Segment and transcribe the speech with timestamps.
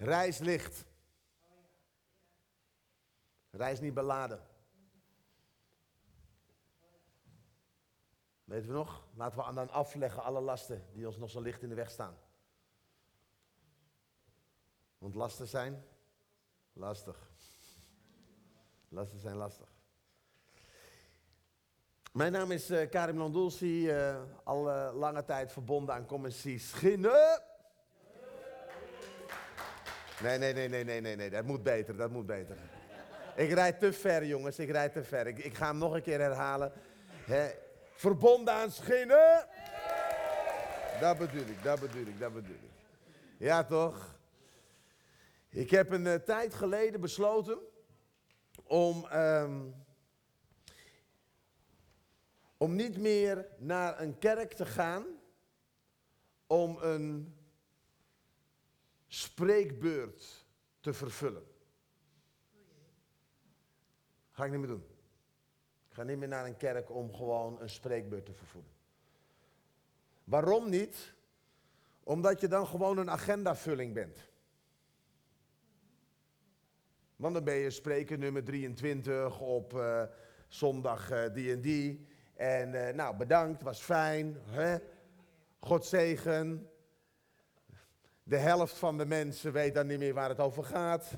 [0.00, 0.84] Reis licht.
[3.50, 4.46] Reis niet beladen.
[8.44, 9.04] Weten we nog?
[9.14, 12.18] Laten we dan afleggen alle lasten die ons nog zo licht in de weg staan.
[14.98, 15.84] Want lasten zijn
[16.72, 17.30] lastig.
[18.88, 19.68] Lasten zijn lastig.
[22.12, 27.49] Mijn naam is uh, Karim Landulsi, uh, al uh, lange tijd verbonden aan Commissie Schinnen.
[30.22, 32.56] Nee, nee, nee, nee, nee, nee, nee, dat moet beter, dat moet beter.
[33.36, 35.26] Ik rijd te ver, jongens, ik rijd te ver.
[35.26, 36.72] Ik, ga hem nog een keer herhalen.
[37.24, 37.50] He,
[37.94, 39.46] verbonden aan Schinnen.
[41.00, 42.70] Dat bedoel ik, dat bedoel ik, dat bedoel ik.
[43.36, 44.18] Ja, toch?
[45.48, 47.58] Ik heb een uh, tijd geleden besloten
[48.62, 49.74] om, um,
[52.56, 55.04] om niet meer naar een kerk te gaan
[56.46, 57.34] om een
[59.10, 60.46] spreekbeurt
[60.80, 61.46] te vervullen.
[64.30, 64.86] Ga ik niet meer doen.
[65.88, 68.72] Ik ga niet meer naar een kerk om gewoon een spreekbeurt te vervullen.
[70.24, 71.14] Waarom niet?
[72.02, 74.28] Omdat je dan gewoon een agendavulling bent.
[77.16, 80.02] Want dan ben je spreker nummer 23 op uh,
[80.48, 82.06] zondag uh, die en die.
[82.34, 84.36] En uh, nou, bedankt, was fijn.
[84.44, 84.78] Hè?
[85.58, 86.69] God zegen.
[88.30, 91.12] De helft van de mensen weet dan niet meer waar het over gaat.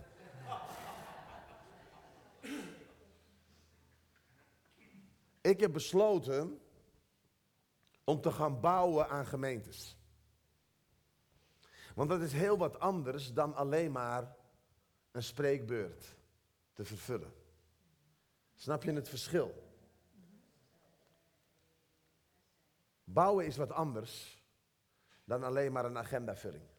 [5.41, 6.61] Ik heb besloten
[8.05, 9.97] om te gaan bouwen aan gemeentes.
[11.95, 14.37] Want dat is heel wat anders dan alleen maar
[15.11, 16.17] een spreekbeurt
[16.73, 17.33] te vervullen.
[18.55, 19.73] Snap je het verschil?
[23.05, 24.43] Bouwen is wat anders
[25.25, 26.72] dan alleen maar een agendavulling.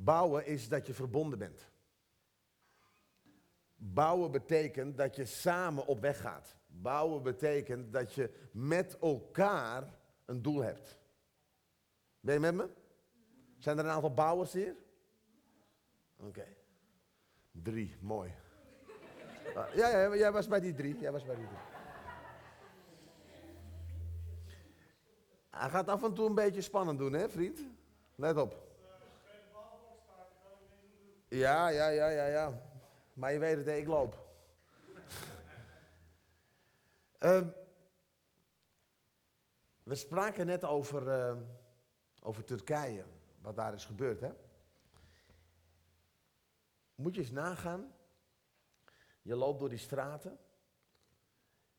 [0.00, 1.70] Bouwen is dat je verbonden bent.
[3.76, 6.56] Bouwen betekent dat je samen op weg gaat.
[6.66, 9.94] Bouwen betekent dat je met elkaar
[10.24, 10.98] een doel hebt.
[12.20, 12.68] Ben je met me?
[13.56, 14.76] Zijn er een aantal bouwers hier?
[16.16, 16.46] Oké.
[17.50, 18.34] Drie, mooi.
[19.46, 20.98] Uh, ja, ja, jij was bij die drie.
[20.98, 21.58] Jij was bij die drie.
[25.50, 27.60] Hij gaat af en toe een beetje spannend doen, hè, vriend?
[28.14, 28.67] Let op.
[31.28, 32.62] Ja, ja, ja, ja, ja.
[33.14, 34.26] Maar je weet het, ik loop.
[37.18, 37.54] um,
[39.82, 41.42] we spraken net over, uh,
[42.22, 43.04] over Turkije,
[43.40, 44.32] wat daar is gebeurd, hè?
[46.94, 47.94] Moet je eens nagaan.
[49.22, 50.38] Je loopt door die straten.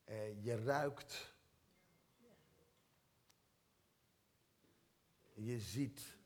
[0.05, 1.33] Uh, je ruikt.
[5.33, 6.17] Je ziet.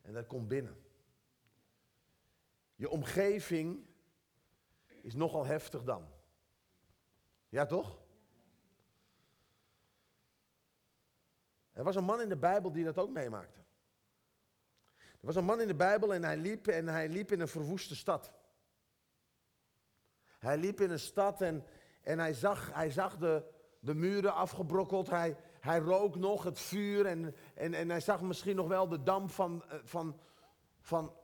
[0.00, 0.81] En dat komt binnen.
[2.82, 3.86] Je omgeving
[5.02, 6.08] is nogal heftig dan.
[7.48, 7.98] Ja, toch?
[11.72, 13.60] Er was een man in de Bijbel die dat ook meemaakte.
[14.96, 17.48] Er was een man in de Bijbel en hij liep en hij liep in een
[17.48, 18.32] verwoeste stad.
[20.38, 21.64] Hij liep in een stad en,
[22.00, 23.44] en hij zag, hij zag de,
[23.80, 25.10] de muren afgebrokkeld.
[25.10, 29.02] Hij, hij rook nog het vuur en, en, en hij zag misschien nog wel de
[29.02, 30.20] damp van, eh, van,
[30.80, 31.20] van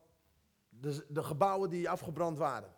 [0.81, 2.77] de, de gebouwen die afgebrand waren.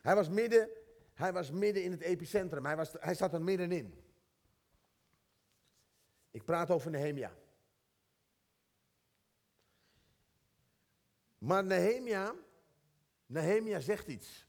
[0.00, 0.68] Hij was midden,
[1.14, 2.64] hij was midden in het epicentrum.
[2.66, 4.02] Hij, was, hij zat er middenin.
[6.30, 7.32] Ik praat over Nehemia.
[11.38, 12.34] Maar Nehemia,
[13.26, 14.46] Nehemia zegt iets.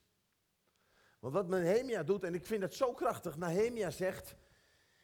[1.18, 4.36] Want wat Nehemia doet, en ik vind het zo krachtig, Nehemia zegt,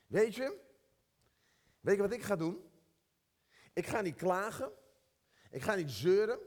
[0.07, 0.61] weet je,
[1.81, 2.71] weet je wat ik ga doen?
[3.73, 4.73] Ik ga niet klagen,
[5.53, 6.39] ik ga niet zeuren,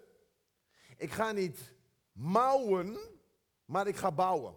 [0.98, 1.74] ik ga niet
[2.12, 2.98] mouwen,
[3.66, 4.56] maar ik ga bouwen.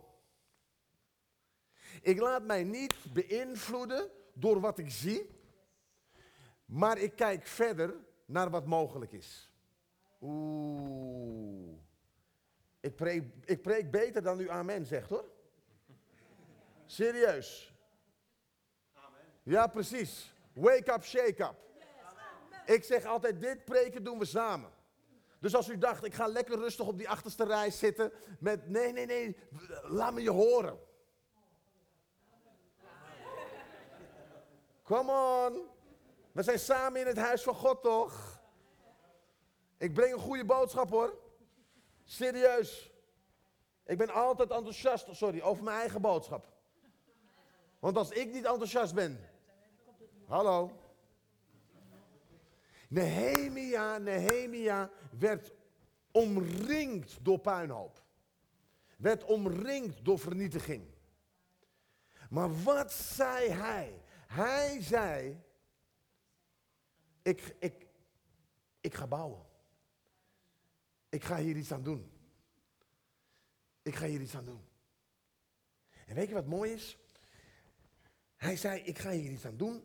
[2.02, 5.30] Ik laat mij niet beïnvloeden door wat ik zie,
[6.64, 7.94] maar ik kijk verder
[8.24, 9.50] naar wat mogelijk is.
[10.20, 11.76] Oeh.
[12.80, 15.24] Ik preek, ik preek beter dan u amen zegt hoor.
[16.86, 17.74] Serieus.
[18.92, 19.20] Amen.
[19.42, 20.32] Ja, precies.
[20.52, 21.67] Wake up, shake up.
[22.68, 24.70] Ik zeg altijd, dit preken doen we samen.
[25.40, 28.92] Dus als u dacht, ik ga lekker rustig op die achterste rij zitten met, nee,
[28.92, 29.36] nee, nee,
[29.82, 30.78] laat me je horen.
[34.82, 35.66] Come on.
[36.32, 38.40] We zijn samen in het huis van God, toch?
[39.78, 41.18] Ik breng een goede boodschap hoor.
[42.04, 42.92] Serieus.
[43.84, 46.46] Ik ben altijd enthousiast, sorry, over mijn eigen boodschap.
[47.78, 49.28] Want als ik niet enthousiast ben.
[50.26, 50.86] Hallo.
[52.88, 55.52] Nehemia, Nehemia werd
[56.10, 58.02] omringd door puinhoop.
[58.96, 60.84] Werd omringd door vernietiging.
[62.30, 64.02] Maar wat zei hij?
[64.26, 65.40] Hij zei,
[67.22, 67.86] ik, ik,
[68.80, 69.46] ik ga bouwen.
[71.08, 72.10] Ik ga hier iets aan doen.
[73.82, 74.64] Ik ga hier iets aan doen.
[76.06, 76.98] En weet je wat mooi is?
[78.36, 79.84] Hij zei, ik ga hier iets aan doen.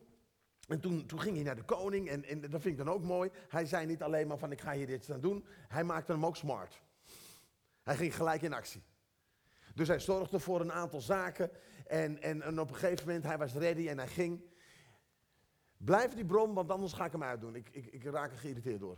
[0.68, 3.04] En toen, toen ging hij naar de koning en, en dat vind ik dan ook
[3.04, 3.32] mooi.
[3.50, 5.46] Hij zei niet alleen maar van ik ga hier iets aan doen.
[5.68, 6.82] Hij maakte hem ook smart.
[7.84, 8.84] Hij ging gelijk in actie.
[9.76, 11.52] Dus hij zorgde voor een aantal zaken.
[11.88, 14.42] En, en, op een gegeven moment, hij was ready en hij ging.
[15.78, 17.56] Blijf die bron, want anders ga ik hem uitdoen.
[17.56, 18.98] Ik, ik, ik raak er geïrriteerd door.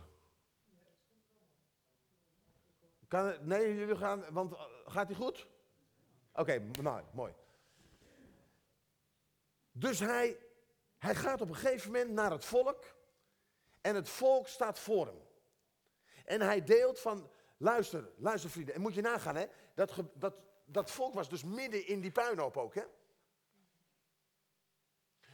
[3.08, 5.46] Kan, nee, jullie gaan, want uh, gaat hij goed?
[6.32, 7.32] Oké, nou, mooi.
[9.72, 10.36] Dus hij,
[11.06, 12.94] hij gaat op een gegeven moment naar het volk.
[13.80, 15.28] En het volk staat voor hem.
[16.24, 18.74] En hij deelt van, luister, luister vrienden.
[18.74, 19.46] En moet je nagaan, hè.
[19.74, 22.84] Dat, dat, dat volk was dus midden in die puinhoop ook, hè.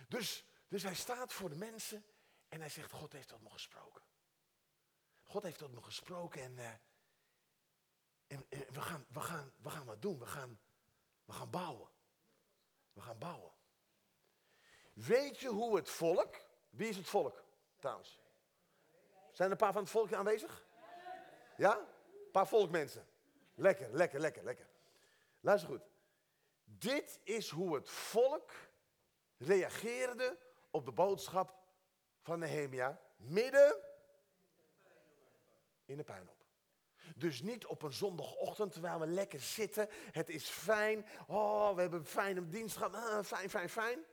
[0.09, 2.05] Dus, dus hij staat voor de mensen
[2.49, 4.03] en hij zegt, God heeft tot me gesproken.
[5.23, 6.81] God heeft tot me gesproken en, en,
[8.49, 10.19] en, we, gaan, we, gaan, we gaan wat doen.
[10.19, 10.61] We gaan,
[11.25, 11.89] we gaan bouwen.
[12.93, 13.53] We gaan bouwen.
[14.93, 16.35] Weet je hoe het volk,
[16.71, 17.44] wie is het volk
[17.79, 18.21] trouwens?
[19.33, 20.67] Zijn er een paar van het volk aanwezig?
[21.56, 21.79] Ja?
[21.79, 23.06] Een paar volkmensen.
[23.55, 24.67] Lekker, lekker, lekker, lekker.
[25.41, 25.83] Luister goed.
[26.65, 28.50] Dit is hoe het volk
[29.37, 30.39] reageerde
[30.71, 31.55] op de boodschap
[32.21, 33.77] van Nehemia midden
[35.85, 36.41] in de puinhoop.
[37.17, 39.89] Dus niet op een zondagochtend terwijl we lekker zitten.
[39.91, 41.06] Het is fijn.
[41.27, 42.94] Oh, we hebben een fijne dienst gehad.
[42.94, 44.05] Ah, fijn, fijn, fijn.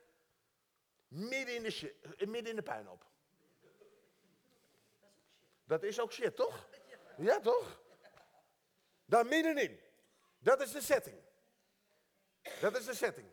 [1.10, 3.06] Midden in de, shit, midden in de puinhoop.
[5.64, 6.68] Dat is ook shit, toch?
[7.18, 7.82] Ja, toch?
[9.06, 9.80] Daar middenin.
[10.40, 11.18] Dat is de setting.
[12.60, 13.28] Dat is de setting.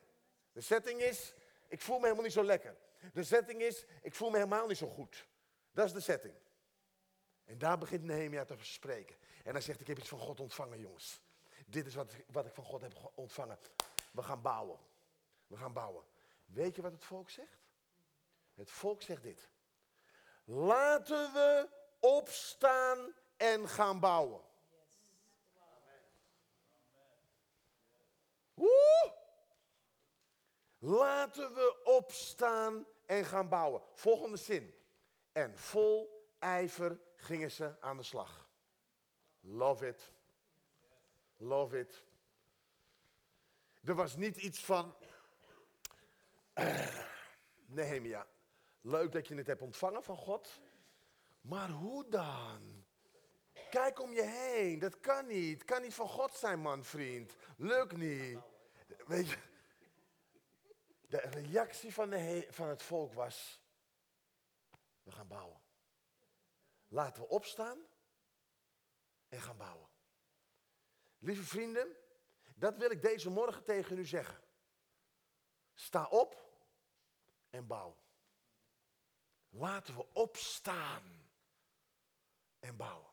[0.53, 1.35] De setting is,
[1.69, 2.77] ik voel me helemaal niet zo lekker.
[3.13, 5.27] De setting is, ik voel me helemaal niet zo goed.
[5.73, 6.35] Dat is de setting.
[7.45, 9.17] En daar begint Nehemia te spreken.
[9.45, 11.21] En hij zegt, ik heb iets van God ontvangen, jongens.
[11.67, 13.59] Dit is wat, wat ik van God heb ontvangen.
[14.13, 14.79] We gaan bouwen.
[15.47, 16.05] We gaan bouwen.
[16.45, 17.66] Weet je wat het volk zegt?
[18.57, 19.51] Het volk zegt dit.
[20.45, 21.69] Laten we
[22.01, 24.41] opstaan en gaan bouwen.
[28.55, 29.15] Woe!
[30.79, 33.83] Laten we opstaan en gaan bouwen.
[33.93, 34.75] Volgende zin.
[35.33, 38.49] En vol ijver gingen ze aan de slag.
[39.41, 40.13] Love it.
[41.37, 42.05] Love it.
[43.85, 44.97] Er was niet iets van.
[46.55, 46.97] Uh,
[47.67, 48.27] Nehemia,
[48.87, 50.61] leuk dat je het hebt ontvangen van God.
[51.41, 52.85] Maar hoe dan?
[53.71, 55.65] Kijk om je heen, dat kan niet.
[55.65, 57.37] Kan niet van God zijn, man, vriend.
[57.57, 58.39] Lukt niet.
[59.07, 59.39] Weet je,
[61.09, 63.61] de reactie van, de van het volk was,
[65.03, 65.61] we gaan bouwen.
[66.89, 67.79] Laten we opstaan
[69.29, 69.89] en gaan bouwen.
[71.19, 71.97] Lieve vrienden,
[72.55, 74.41] dat wil ik deze morgen tegen u zeggen.
[75.75, 76.51] Sta op
[77.51, 77.97] en bouw.
[79.59, 81.03] Laten we opstaan
[82.61, 83.11] en bouwen.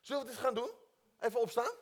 [0.00, 0.70] Zullen we het gaan doen?
[1.18, 1.72] Even opstaan.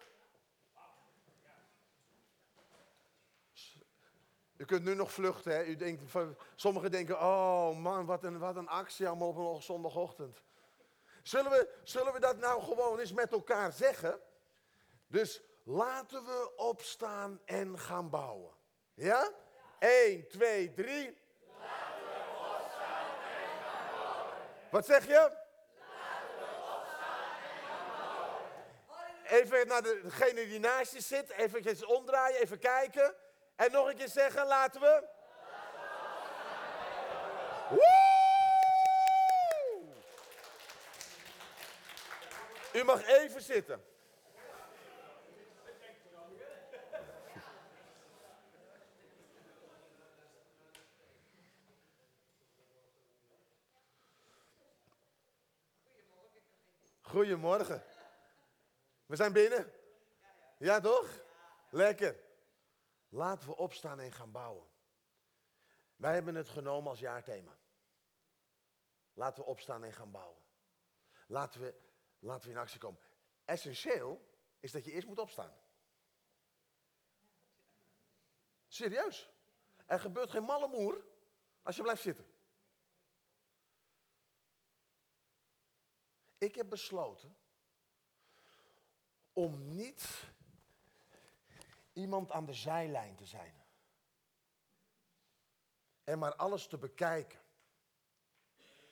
[4.56, 5.52] U kunt nu nog vluchten.
[5.52, 5.64] Hè?
[5.64, 6.02] U denkt,
[6.54, 10.42] sommigen denken, oh man, wat een, wat een actie allemaal op een zondagochtend.
[11.22, 14.20] Zullen we, zullen we dat nou gewoon eens met elkaar zeggen?
[15.06, 18.54] Dus laten we opstaan en gaan bouwen.
[18.94, 19.32] Ja?
[19.78, 21.16] 1, 2, 3.
[21.58, 24.54] Laten we opstaan en gaan bouwen.
[24.72, 25.30] Wat zeg je?
[29.24, 33.14] Even naar degene die naast je zit, even omdraaien, even kijken.
[33.56, 35.02] En nog een keer zeggen, laten we.
[37.68, 38.10] Woe!
[42.72, 43.91] U mag even zitten.
[57.22, 57.84] Goedemorgen.
[59.06, 59.72] We zijn binnen.
[60.58, 61.20] Ja, toch?
[61.70, 62.20] Lekker.
[63.08, 64.68] Laten we opstaan en gaan bouwen.
[65.96, 67.58] Wij hebben het genomen als jaarthema.
[69.12, 70.42] Laten we opstaan en gaan bouwen.
[71.26, 71.74] Laten we,
[72.18, 73.00] laten we in actie komen.
[73.44, 74.20] Essentieel
[74.60, 75.54] is dat je eerst moet opstaan.
[78.66, 79.30] Serieus.
[79.86, 81.04] Er gebeurt geen malle moer
[81.62, 82.31] als je blijft zitten.
[86.42, 87.36] Ik heb besloten
[89.32, 90.30] om niet
[91.92, 93.54] iemand aan de zijlijn te zijn.
[96.04, 97.40] En maar alles te bekijken.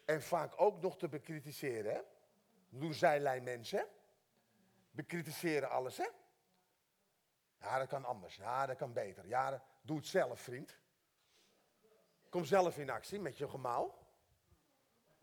[0.04, 1.94] En vaak ook nog te bekritiseren.
[1.94, 2.00] Hè?
[2.68, 3.88] Doen zijlijn mensen.
[4.90, 6.08] Bekritiseren alles, hè?
[7.58, 8.36] Ja, dat kan anders.
[8.36, 9.26] Ja, dat kan beter.
[9.26, 10.78] Ja, doe het zelf, vriend.
[12.28, 14.06] Kom zelf in actie met je gemouw.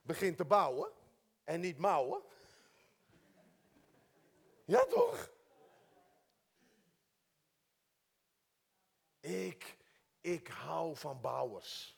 [0.02, 0.97] Begin te bouwen
[1.48, 2.22] en niet mouwen.
[4.66, 5.32] Ja, toch?
[9.20, 9.78] Ik,
[10.22, 11.98] ik hou van bouwers.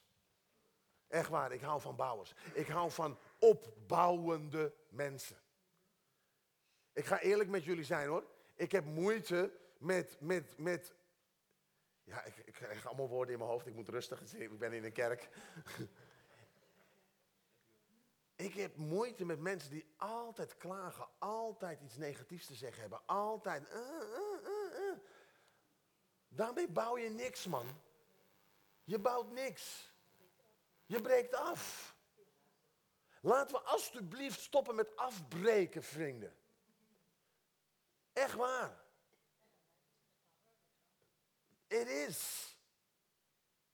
[1.07, 2.33] Echt waar, ik hou van bouwers.
[2.53, 5.37] Ik hou van opbouwende mensen.
[6.93, 8.25] Ik ga eerlijk met jullie zijn hoor.
[8.55, 10.93] Ik heb moeite met, met, met.
[12.03, 13.67] Ja, ik, ik krijg allemaal woorden in mijn hoofd.
[13.67, 14.33] Ik moet rustig.
[14.33, 15.29] Ik ben in een kerk.
[18.39, 23.69] Ik heb moeite met mensen die altijd klagen, altijd iets negatiefs te zeggen hebben, altijd.
[23.69, 23.77] Uh,
[24.43, 24.97] uh, uh,
[26.27, 27.81] Daarmee bouw je niks, man.
[28.83, 29.91] Je bouwt niks.
[30.85, 31.95] Je breekt af.
[33.21, 36.35] Laten we alstublieft stoppen met afbreken, vrienden.
[38.13, 38.83] Echt waar.
[41.67, 42.48] Het is.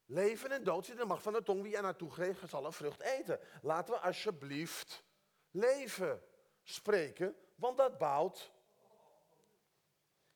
[0.06, 1.62] Leven en dood zit in de macht van de tong.
[1.62, 3.40] Wie er naartoe geeft, zal een vrucht eten.
[3.62, 5.04] Laten we alsjeblieft
[5.52, 6.24] leven
[6.64, 8.52] spreken, want dat bouwt.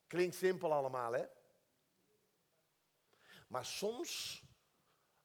[0.08, 1.26] Klinkt simpel allemaal, hè?
[3.48, 4.44] Maar soms,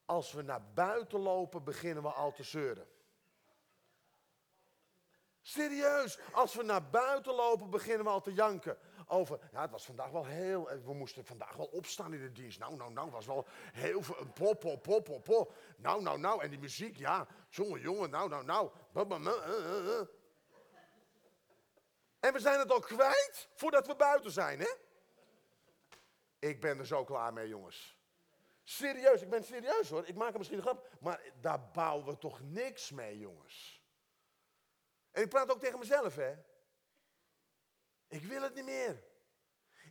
[0.04, 2.88] als we naar buiten lopen, beginnen we al te zeuren.
[5.46, 8.78] Serieus, als we naar buiten lopen, beginnen we al te janken.
[9.06, 12.32] Over, ja, het was vandaag wel heel, eh, we moesten vandaag wel opstaan in de
[12.32, 12.58] dienst.
[12.58, 15.54] Nou, nou, nou, was wel heel veel, pop, pop, pop, pop, pop.
[15.76, 18.70] Nou, nou, nou, en die muziek, ja, jongen, jongen, nou, nou, nou.
[18.94, 20.06] Eh, eh,
[22.20, 24.74] en we zijn het al kwijt voordat we buiten zijn, hè?
[26.38, 27.98] Ik ben er zo klaar mee, jongens.
[28.62, 30.06] Serieus, ik ben serieus hoor.
[30.06, 33.73] Ik maak er misschien een grap, maar daar bouwen we toch niks mee, jongens.
[35.14, 36.34] En ik praat ook tegen mezelf, hè.
[38.08, 39.04] Ik wil het niet meer.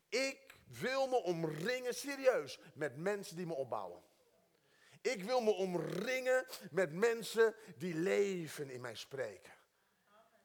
[0.09, 4.03] Ik wil me omringen, serieus, met mensen die me opbouwen.
[5.01, 9.53] Ik wil me omringen met mensen die leven in mij spreken.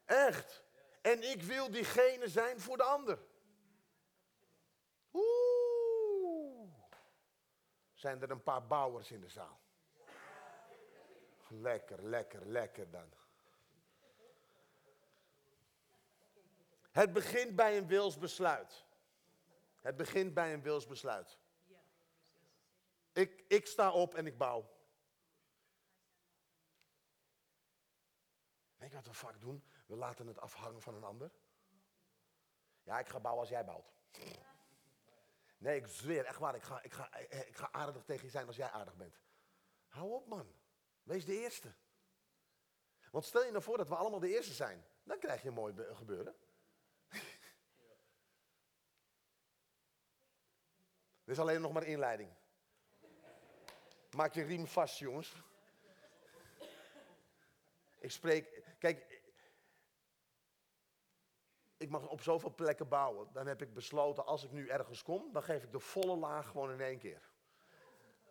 [0.05, 0.65] Echt.
[1.03, 3.19] En ik wil diegene zijn voor de ander.
[5.13, 6.73] Oeh.
[7.95, 9.61] Zijn er een paar bouwers in de zaal?
[11.49, 13.13] Lekker, lekker, lekker dan.
[16.99, 18.85] Het begint bij een wilsbesluit.
[19.81, 21.39] Het begint bij een wilsbesluit.
[23.13, 24.71] Ik, ik sta op en ik bouw.
[28.77, 29.65] Weet je wat we vaak doen?
[29.87, 31.31] We laten het afhangen van een ander.
[32.83, 33.93] Ja, ik ga bouwen als jij bouwt.
[35.59, 36.55] Nee, ik zweer, echt waar.
[36.55, 39.21] Ik ga, ik, ga, ik ga aardig tegen je zijn als jij aardig bent.
[39.89, 40.55] Hou op, man.
[41.03, 41.75] Wees de eerste.
[43.11, 44.87] Want stel je nou voor dat we allemaal de eerste zijn.
[45.03, 46.37] Dan krijg je een mooi gebeuren.
[51.29, 52.31] Dit is alleen nog maar inleiding.
[54.17, 55.43] Maak je riem vast, jongens.
[57.99, 59.23] Ik spreek, kijk,
[61.77, 63.33] ik mag op zoveel plekken bouwen.
[63.33, 66.47] Dan heb ik besloten, als ik nu ergens kom, dan geef ik de volle laag
[66.47, 67.31] gewoon in één keer.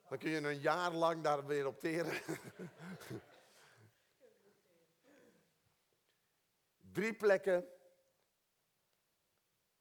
[0.09, 2.21] Dan kun je een jaar lang daar weer opteren.
[6.93, 7.67] Drie plekken,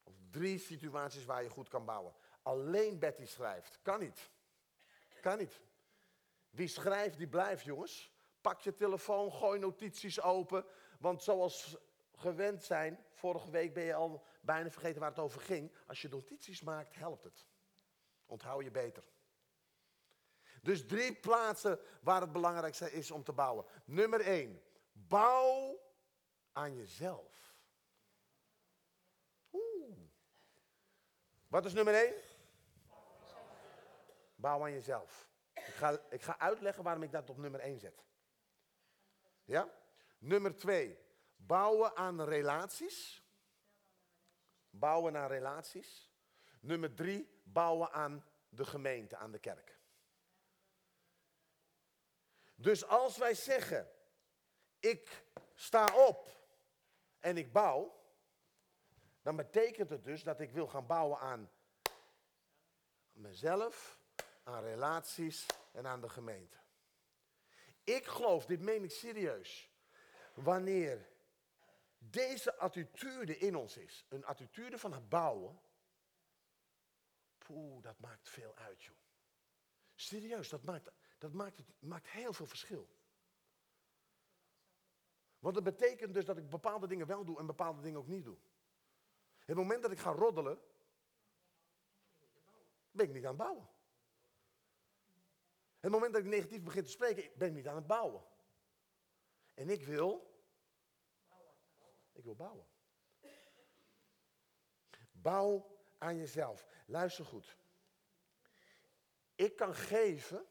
[0.03, 2.15] of drie situaties waar je goed kan bouwen.
[2.47, 3.79] Alleen Betty schrijft.
[3.83, 4.31] Kan niet.
[5.21, 5.61] Kan niet.
[6.51, 8.13] Wie schrijft, die blijft, jongens.
[8.41, 10.65] Pak je telefoon, gooi notities open.
[10.99, 11.77] Want zoals
[12.15, 15.73] gewend zijn, vorige week ben je al bijna vergeten waar het over ging.
[15.87, 17.47] Als je notities maakt, helpt het.
[18.27, 19.05] Onthoud je beter.
[20.63, 23.65] Dus drie plaatsen waar het belangrijkste is om te bouwen.
[23.85, 24.63] Nummer één,
[24.93, 25.81] bouw
[26.53, 27.55] aan jezelf.
[29.53, 29.99] Oeh.
[31.49, 32.26] Wat is nummer één?
[34.37, 35.29] Bouw aan jezelf.
[35.55, 38.05] Ik ga, ik ga uitleggen waarom ik dat op nummer 1 zet.
[39.45, 39.69] Ja?
[40.19, 40.99] Nummer 2.
[41.37, 43.25] Bouwen aan relaties.
[44.71, 46.13] Bouwen aan relaties.
[46.61, 47.41] Nummer 3.
[47.45, 49.79] Bouwen aan de gemeente, aan de kerk.
[52.55, 53.91] Dus als wij zeggen,
[54.81, 55.25] ik
[55.55, 56.49] sta op
[57.21, 58.05] en ik bouw,
[59.23, 61.51] dan betekent het dus dat ik wil gaan bouwen aan
[63.13, 63.99] mezelf,
[64.47, 66.57] aan relaties en aan de gemeente.
[67.85, 69.71] Ik geloof, dit meen ik serieus,
[70.35, 71.09] wanneer
[71.99, 75.61] deze attitude in ons is, een attitude van het bouwen,
[77.39, 78.97] poeh, dat maakt veel uit, joh.
[79.95, 82.89] Serieus, dat maakt, dat maakt, het, maakt heel veel verschil.
[85.39, 88.25] Want dat betekent dus dat ik bepaalde dingen wel doe en bepaalde dingen ook niet
[88.25, 88.39] doe.
[89.45, 90.61] Het moment dat ik ga roddelen,
[92.91, 93.75] ben ik niet aan het bouwen.
[95.87, 98.25] Het moment dat ik negatief begin te spreken, ben ik niet aan het bouwen.
[99.55, 100.41] En ik wil.
[102.13, 102.67] Ik wil bouwen.
[105.13, 106.67] Bouw aan jezelf.
[106.87, 107.57] Luister goed.
[109.35, 110.47] Ik kan geven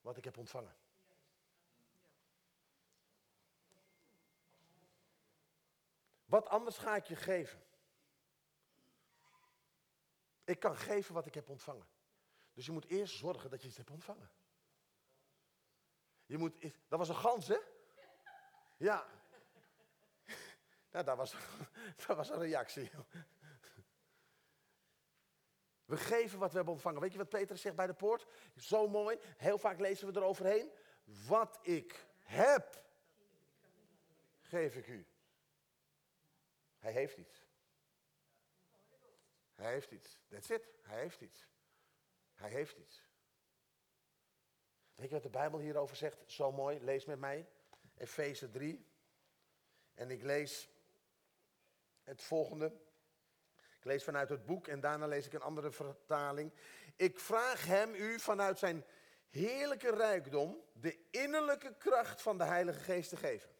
[0.00, 0.76] wat ik heb ontvangen.
[6.24, 7.64] Wat anders ga ik je geven?
[10.44, 11.94] Ik kan geven wat ik heb ontvangen.
[12.56, 14.30] Dus je moet eerst zorgen dat je iets hebt ontvangen.
[16.26, 17.58] Je moet, dat was een gans, hè?
[18.76, 19.06] Ja.
[20.90, 21.34] Nou, dat was,
[22.06, 22.90] dat was een reactie.
[25.84, 27.00] We geven wat we hebben ontvangen.
[27.00, 28.26] Weet je wat Peter zegt bij de poort?
[28.56, 29.18] Zo mooi.
[29.36, 30.70] Heel vaak lezen we eroverheen.
[31.26, 32.84] Wat ik heb,
[34.40, 35.06] geef ik u.
[36.78, 37.44] Hij heeft iets.
[39.54, 40.18] Hij heeft iets.
[40.28, 40.68] That's it.
[40.82, 41.46] Hij heeft iets.
[42.36, 43.02] Hij heeft iets.
[44.94, 46.22] Weet je wat de Bijbel hierover zegt?
[46.26, 46.80] Zo mooi.
[46.80, 47.48] Lees met mij.
[47.96, 48.86] Efeze 3.
[49.94, 50.68] En ik lees
[52.02, 52.72] het volgende.
[53.78, 56.52] Ik lees vanuit het boek en daarna lees ik een andere vertaling.
[56.96, 58.84] Ik vraag hem u vanuit zijn
[59.28, 63.50] heerlijke rijkdom de innerlijke kracht van de Heilige Geest te geven.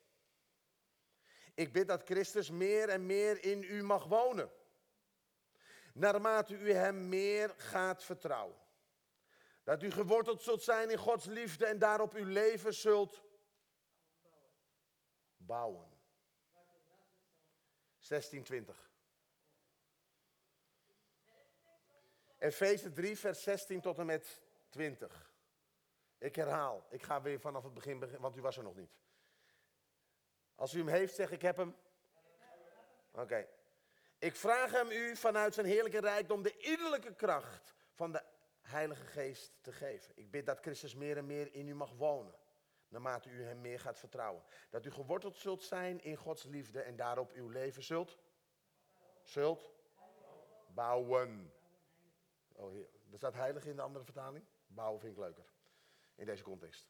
[1.54, 4.50] Ik bid dat Christus meer en meer in u mag wonen.
[5.94, 8.56] Naarmate u hem meer gaat vertrouwen.
[9.66, 13.22] Dat u geworteld zult zijn in Gods liefde en daarop uw leven zult
[15.36, 15.88] bouwen.
[18.08, 18.90] 1620.
[22.38, 25.30] Efeze 3, vers 16 tot en met 20.
[26.18, 28.98] Ik herhaal, ik ga weer vanaf het begin, beginnen, want u was er nog niet.
[30.54, 31.76] Als u hem heeft, zeg ik heb hem.
[33.10, 33.48] Oké.
[34.18, 38.22] Ik vraag hem u vanuit zijn heerlijke rijkdom de innerlijke kracht van de
[38.66, 40.12] Heilige Geest te geven.
[40.16, 42.34] Ik bid dat Christus meer en meer in u mag wonen,
[42.88, 44.42] naarmate u hem meer gaat vertrouwen.
[44.70, 48.18] Dat u geworteld zult zijn in Gods liefde en daarop uw leven zult,
[49.22, 49.70] zult
[50.74, 51.52] bouwen.
[52.52, 52.88] Oh, hier.
[53.10, 54.44] Er staat heilig in de andere vertaling.
[54.66, 55.44] Bouwen vind ik leuker
[56.14, 56.88] in deze context.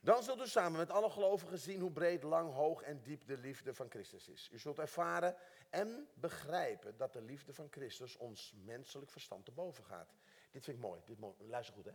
[0.00, 3.38] Dan zult u samen met alle gelovigen zien hoe breed, lang, hoog en diep de
[3.38, 4.48] liefde van Christus is.
[4.52, 5.36] U zult ervaren
[5.70, 10.14] en begrijpen dat de liefde van Christus ons menselijk verstand te boven gaat.
[10.52, 11.00] Dit vind ik mooi.
[11.04, 11.18] Dit.
[11.38, 11.94] Luister goed, hè.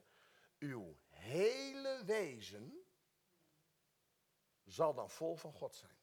[0.59, 2.85] Uw hele wezen
[4.63, 5.95] zal dan vol van God zijn.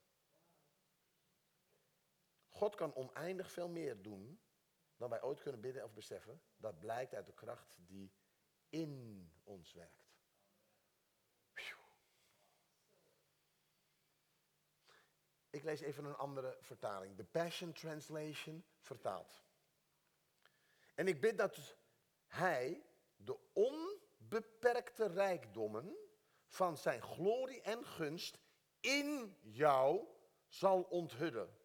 [2.49, 4.40] God kan oneindig veel meer doen
[4.97, 6.43] dan wij ooit kunnen bidden of beseffen.
[6.57, 8.12] Dat blijkt uit de kracht die
[8.69, 10.05] in ons werkt.
[15.51, 17.17] Ik lees even een andere vertaling.
[17.17, 19.43] De Passion Translation vertaalt.
[20.95, 21.77] En ik bid dat
[22.35, 22.83] hij
[23.16, 25.97] de onbeperkte rijkdommen
[26.47, 28.38] van zijn glorie en gunst
[28.81, 30.07] in jou
[30.47, 31.57] zal onthullen.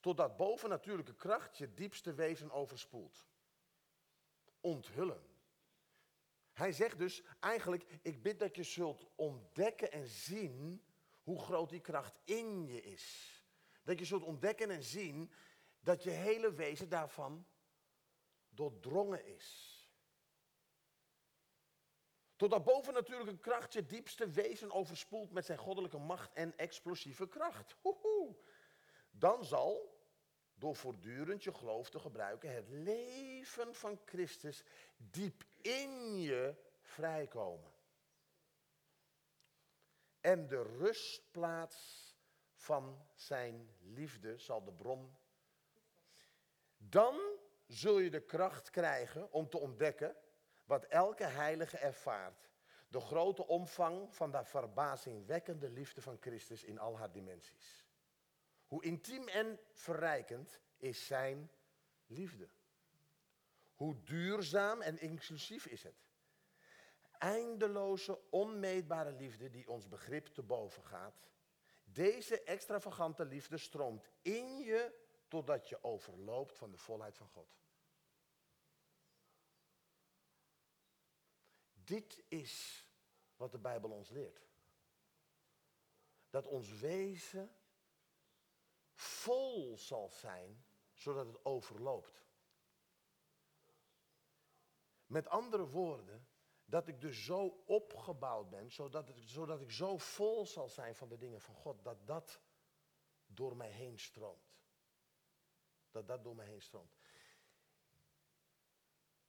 [0.00, 3.28] Totdat bovennatuurlijke kracht je diepste wezen overspoelt.
[4.60, 5.28] Onthullen.
[6.52, 10.84] Hij zegt dus eigenlijk, ik bid dat je zult ontdekken en zien
[11.22, 13.34] hoe groot die kracht in je is.
[13.82, 15.32] Dat je zult ontdekken en zien
[15.80, 17.46] dat je hele wezen daarvan
[18.48, 19.69] doordrongen is.
[22.40, 27.74] Totdat bovennatuurlijke kracht je diepste wezen overspoelt met zijn goddelijke macht en explosieve kracht.
[27.80, 28.36] Hoehoe.
[29.10, 29.98] Dan zal,
[30.54, 34.64] door voortdurend je geloof te gebruiken, het leven van Christus
[34.96, 37.72] diep in je vrijkomen.
[40.20, 42.08] En de rustplaats
[42.54, 45.16] van zijn liefde zal de bron.
[46.76, 47.20] Dan
[47.66, 50.16] zul je de kracht krijgen om te ontdekken
[50.70, 52.48] wat elke heilige ervaart.
[52.88, 57.86] De grote omvang van de verbazingwekkende liefde van Christus in al haar dimensies.
[58.66, 61.50] Hoe intiem en verrijkend is zijn
[62.06, 62.48] liefde.
[63.74, 66.08] Hoe duurzaam en inclusief is het
[67.18, 71.30] eindeloze, onmeetbare liefde die ons begrip te boven gaat.
[71.84, 74.94] Deze extravagante liefde stroomt in je
[75.28, 77.58] totdat je overloopt van de volheid van God.
[81.90, 82.86] Dit is
[83.36, 84.48] wat de Bijbel ons leert.
[86.30, 87.56] Dat ons wezen
[88.92, 92.26] vol zal zijn, zodat het overloopt.
[95.06, 96.28] Met andere woorden,
[96.64, 101.08] dat ik dus zo opgebouwd ben, zodat, ik, zodat ik zo vol zal zijn van
[101.08, 102.40] de dingen van God, dat dat
[103.26, 104.58] door mij heen stroomt.
[105.90, 106.94] Dat dat door mij heen stroomt.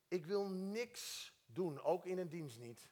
[0.07, 2.89] Ik wil niks doen, ook in een dienst niet,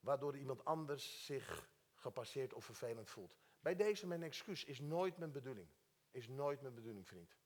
[0.00, 3.36] waardoor iemand anders zich gepasseerd of vervelend voelt.
[3.60, 5.68] Bij deze mijn excuus is nooit mijn bedoeling.
[6.10, 7.36] Is nooit mijn bedoeling, vriend.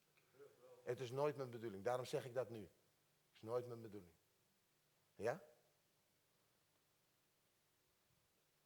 [0.83, 1.85] Het is nooit mijn bedoeling.
[1.85, 2.71] Daarom zeg ik dat nu.
[3.35, 4.13] Is nooit mijn bedoeling.
[5.15, 5.43] Ja?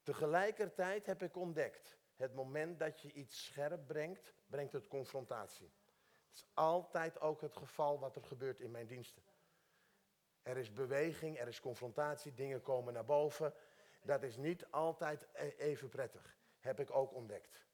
[0.03, 5.73] Tegelijkertijd heb ik ontdekt, het moment dat je iets scherp brengt, brengt het confrontatie.
[6.29, 9.23] Het is altijd ook het geval wat er gebeurt in mijn diensten.
[10.43, 13.55] Er is beweging, er is confrontatie, dingen komen naar boven.
[14.03, 17.67] Dat is niet altijd e- even prettig, heb ik ook ontdekt.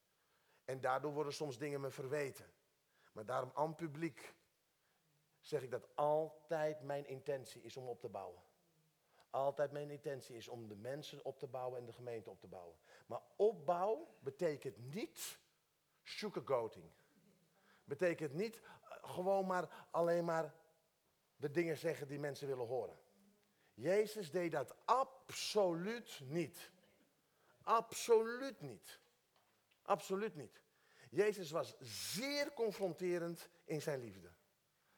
[0.65, 2.45] En daardoor worden soms dingen me verweten.
[3.11, 4.33] Maar daarom aan publiek
[5.39, 8.41] zeg ik dat altijd mijn intentie is om op te bouwen.
[9.29, 12.47] Altijd mijn intentie is om de mensen op te bouwen en de gemeente op te
[12.47, 12.77] bouwen.
[13.05, 15.39] Maar opbouw betekent niet
[16.03, 16.91] sugarcoating.
[17.83, 18.69] Betekent niet eh,
[19.01, 20.53] gewoon maar alleen maar
[21.45, 22.97] de dingen zeggen die mensen willen horen.
[23.73, 26.71] Jezus deed dat absoluut niet.
[27.61, 28.99] Absoluut niet.
[29.81, 30.61] Absoluut niet.
[31.09, 34.31] Jezus was zeer confronterend in zijn liefde.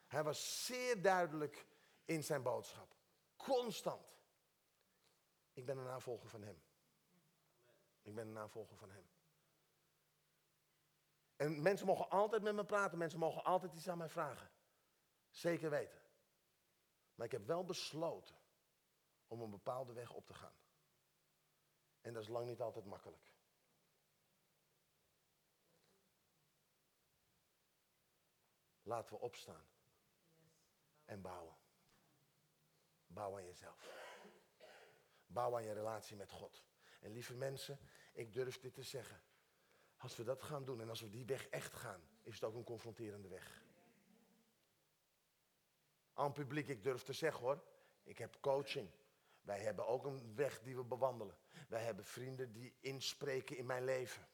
[0.07, 1.65] Hij was zeer duidelijk
[2.05, 2.95] in zijn boodschap.
[3.36, 4.07] Constant.
[5.53, 6.62] Ik ben een navolger van hem.
[8.01, 9.10] Ik ben een navolger van hem.
[11.36, 14.49] En mensen mogen altijd met me praten, mensen mogen altijd iets aan mij vragen.
[15.29, 16.05] Zeker weten.
[17.17, 18.36] Maar ik heb wel besloten
[19.27, 20.56] om een bepaalde weg op te gaan.
[22.01, 23.34] En dat is lang niet altijd makkelijk.
[28.82, 29.65] Laten we opstaan
[31.06, 31.58] en bouwen.
[33.08, 33.89] Bouw aan jezelf.
[35.25, 36.63] Bouw aan je relatie met God.
[36.99, 37.80] En lieve mensen,
[38.13, 39.21] ik durf dit te zeggen.
[39.97, 42.56] Als we dat gaan doen en als we die weg echt gaan, is het ook
[42.56, 43.66] een confronterende weg.
[46.17, 47.63] Aan publiek, ik durf te zeggen hoor,
[48.03, 48.89] ik heb coaching.
[49.41, 51.38] Wij hebben ook een weg die we bewandelen.
[51.67, 54.27] Wij hebben vrienden die inspreken in mijn leven.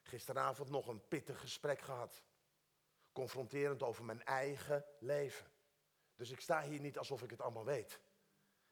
[0.00, 2.22] Gisteravond nog een pittig gesprek gehad.
[3.12, 5.46] Confronterend over mijn eigen leven.
[6.16, 8.00] Dus ik sta hier niet alsof ik het allemaal weet.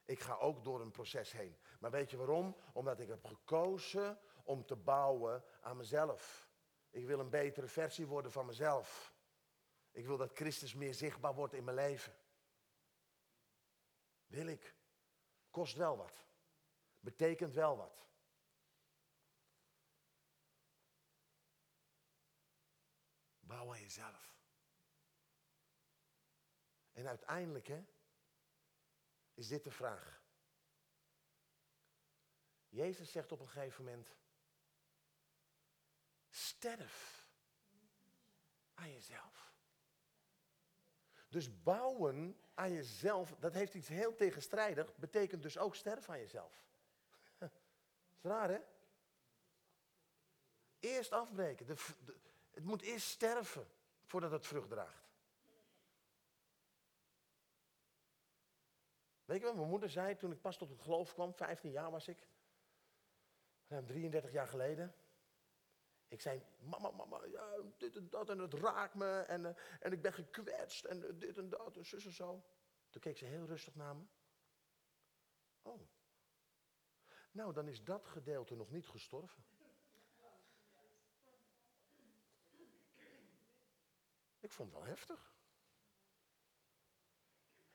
[0.04, 1.56] Ik ga ook door een proces heen.
[1.80, 2.56] Maar weet je waarom?
[2.72, 6.50] Omdat ik heb gekozen om te bouwen aan mezelf.
[6.90, 9.15] Ik wil een betere versie worden van mezelf.
[9.96, 12.16] Ik wil dat Christus meer zichtbaar wordt in mijn leven.
[14.26, 14.74] Wil ik.
[15.50, 16.26] Kost wel wat.
[17.00, 18.06] Betekent wel wat.
[23.40, 24.36] Bouw aan jezelf.
[26.92, 27.84] En uiteindelijk, hè,
[29.34, 30.22] is dit de vraag.
[32.68, 34.16] Jezus zegt op een gegeven moment,
[36.28, 37.28] sterf
[38.74, 39.45] aan jezelf.
[41.36, 46.64] Dus bouwen aan jezelf, dat heeft iets heel tegenstrijdig, betekent dus ook sterven aan jezelf.
[47.38, 47.50] Dat
[48.16, 48.58] is raar hè?
[50.78, 51.66] Eerst afbreken.
[51.66, 51.74] De,
[52.50, 53.66] het moet eerst sterven
[54.04, 55.08] voordat het vrucht draagt.
[59.24, 61.90] Weet je wat mijn moeder zei toen ik pas tot het geloof kwam, 15 jaar
[61.90, 62.28] was ik,
[63.66, 64.94] ruim 33 jaar geleden.
[66.08, 69.92] Ik zei, mama, mama, ja, dit en dat en het raakt me en, uh, en
[69.92, 72.44] ik ben gekwetst en uh, dit en dat en zus en zo.
[72.90, 74.04] Toen keek ze heel rustig naar me.
[75.62, 75.80] Oh,
[77.30, 79.44] nou dan is dat gedeelte nog niet gestorven.
[84.40, 85.34] Ik vond het wel heftig.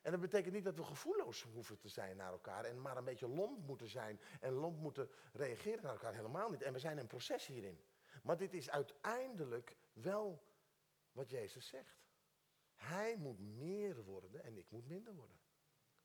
[0.01, 3.03] En dat betekent niet dat we gevoelloos hoeven te zijn naar elkaar en maar een
[3.03, 6.13] beetje lomp moeten zijn en lomp moeten reageren naar elkaar.
[6.13, 6.61] Helemaal niet.
[6.61, 7.83] En we zijn een proces hierin.
[8.21, 10.43] Maar dit is uiteindelijk wel
[11.11, 11.99] wat Jezus zegt.
[12.73, 15.39] Hij moet meer worden en ik moet minder worden.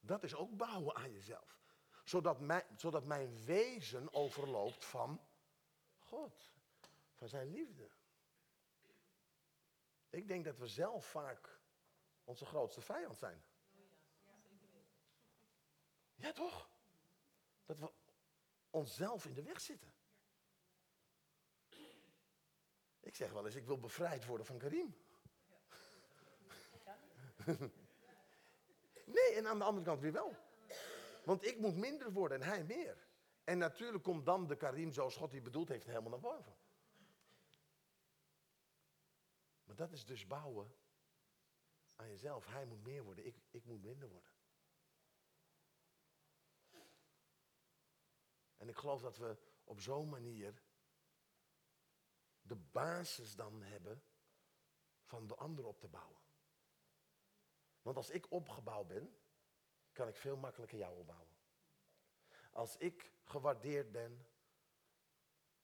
[0.00, 1.58] Dat is ook bouwen aan jezelf.
[2.04, 5.20] Zodat mijn, zodat mijn wezen overloopt van
[5.98, 6.54] God.
[7.14, 7.90] Van zijn liefde.
[10.10, 11.60] Ik denk dat we zelf vaak
[12.24, 13.44] onze grootste vijand zijn.
[16.14, 16.70] Ja, toch?
[17.64, 17.92] Dat we
[18.70, 19.94] onszelf in de weg zitten.
[23.00, 24.96] Ik zeg wel eens, ik wil bevrijd worden van Karim.
[29.16, 30.34] nee, en aan de andere kant weer wel.
[31.24, 33.06] Want ik moet minder worden en hij meer.
[33.44, 36.56] En natuurlijk komt dan de Karim zoals God die bedoeld heeft helemaal naar boven.
[39.64, 40.74] Maar dat is dus bouwen
[41.96, 42.46] aan jezelf.
[42.46, 44.30] Hij moet meer worden, ik, ik moet minder worden.
[48.56, 50.62] En ik geloof dat we op zo'n manier
[52.46, 54.02] de basis dan hebben
[55.02, 56.20] van de ander op te bouwen.
[57.82, 59.16] Want als ik opgebouwd ben,
[59.92, 61.36] kan ik veel makkelijker jou opbouwen.
[62.50, 64.26] Als ik gewaardeerd ben,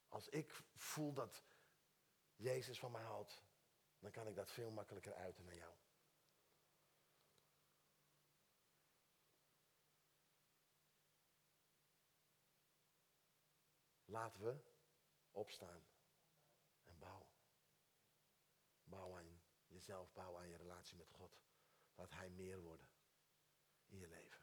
[0.09, 1.45] als ik voel dat
[2.37, 3.43] Jezus van mij houdt,
[3.99, 5.75] dan kan ik dat veel makkelijker uiten naar jou.
[14.05, 14.57] Laten we
[15.31, 15.83] opstaan
[16.85, 17.27] en bouwen.
[18.85, 19.41] Bouw aan
[19.87, 21.39] jezelf, bouw aan je relatie met God.
[21.95, 22.87] Laat Hij meer worden
[23.87, 24.41] in je leven.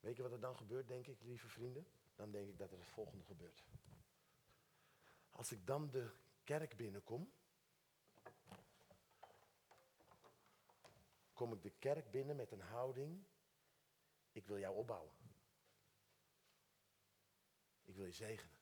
[0.00, 1.86] Weet je wat er dan gebeurt, denk ik, lieve vrienden?
[2.14, 3.64] Dan denk ik dat er het volgende gebeurt.
[5.30, 6.10] Als ik dan de
[6.44, 7.32] kerk binnenkom,
[11.32, 13.24] kom ik de kerk binnen met een houding,
[14.32, 15.14] ik wil jou opbouwen.
[17.84, 18.53] Ik wil je zegenen.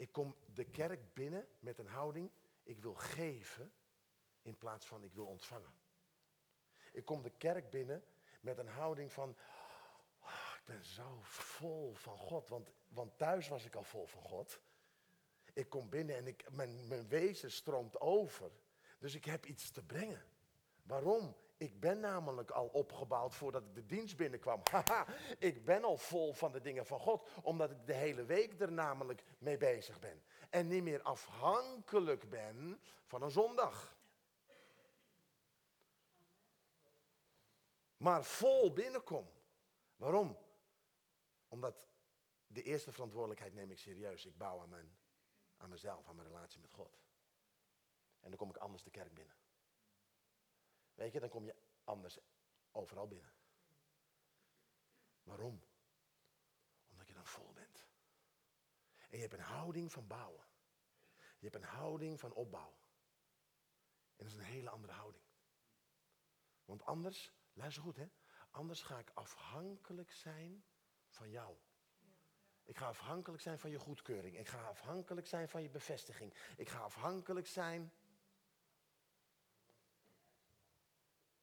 [0.00, 2.30] Ik kom de kerk binnen met een houding,
[2.62, 3.72] ik wil geven
[4.42, 5.72] in plaats van ik wil ontvangen.
[6.92, 8.04] Ik kom de kerk binnen
[8.40, 9.36] met een houding van,
[10.20, 14.22] oh, ik ben zo vol van God, want, want thuis was ik al vol van
[14.22, 14.60] God.
[15.52, 18.50] Ik kom binnen en ik, mijn, mijn wezen stroomt over.
[18.98, 20.24] Dus ik heb iets te brengen.
[20.82, 21.36] Waarom?
[21.60, 24.60] Ik ben namelijk al opgebouwd voordat ik de dienst binnenkwam.
[24.70, 25.06] Haha,
[25.38, 28.72] ik ben al vol van de dingen van God, omdat ik de hele week er
[28.72, 30.22] namelijk mee bezig ben.
[30.50, 33.96] En niet meer afhankelijk ben van een zondag.
[37.96, 39.30] Maar vol binnenkom.
[39.96, 40.38] Waarom?
[41.48, 41.88] Omdat
[42.46, 44.26] de eerste verantwoordelijkheid neem ik serieus.
[44.26, 44.96] Ik bouw aan, mijn,
[45.56, 47.00] aan mezelf, aan mijn relatie met God.
[48.20, 49.34] En dan kom ik anders de kerk binnen.
[51.00, 52.18] Weet je, dan kom je anders
[52.70, 53.32] overal binnen.
[55.22, 55.62] Waarom?
[56.90, 57.86] Omdat je dan vol bent.
[59.08, 60.44] En je hebt een houding van bouwen.
[61.38, 62.78] Je hebt een houding van opbouw.
[64.16, 65.24] En dat is een hele andere houding.
[66.64, 68.10] Want anders, luister goed hè,
[68.50, 70.64] anders ga ik afhankelijk zijn
[71.08, 71.56] van jou.
[72.64, 74.38] Ik ga afhankelijk zijn van je goedkeuring.
[74.38, 76.34] Ik ga afhankelijk zijn van je bevestiging.
[76.56, 77.92] Ik ga afhankelijk zijn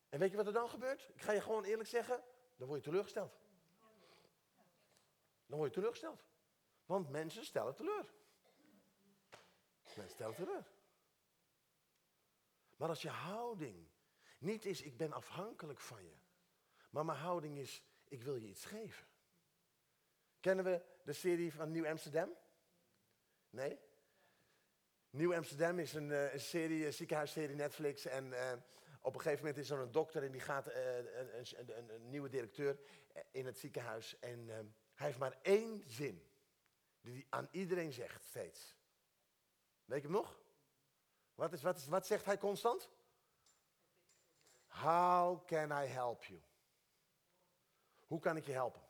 [0.09, 1.09] En weet je wat er dan gebeurt?
[1.13, 2.23] Ik ga je gewoon eerlijk zeggen,
[2.55, 3.39] dan word je teleurgesteld.
[5.45, 6.25] Dan word je teleurgesteld.
[6.85, 8.13] Want mensen stellen teleur.
[9.83, 10.65] Mensen stellen teleur.
[12.75, 13.87] Maar als je houding
[14.39, 16.15] niet is, ik ben afhankelijk van je.
[16.89, 19.07] Maar mijn houding is, ik wil je iets geven.
[20.39, 22.29] Kennen we de serie van Nieuw Amsterdam?
[23.49, 23.79] Nee?
[25.09, 28.05] Nieuw Amsterdam is een, uh, een serie, een ziekenhuisserie Netflix.
[28.05, 28.53] En uh,
[29.07, 32.09] op een gegeven moment is er een dokter en die gaat uh, een, een, een,
[32.09, 32.79] nieuwe directeur
[33.31, 34.19] in het ziekenhuis.
[34.19, 34.47] En
[34.93, 36.31] hij heeft maar één zin
[37.01, 38.75] die hij aan iedereen zegt steeds.
[39.85, 40.39] Weet je hem nog?
[41.35, 42.89] Wat, is, wat, is, wat zegt hij constant?
[44.67, 46.41] How can I help you?
[48.05, 48.81] Hoe kan ik je helpen?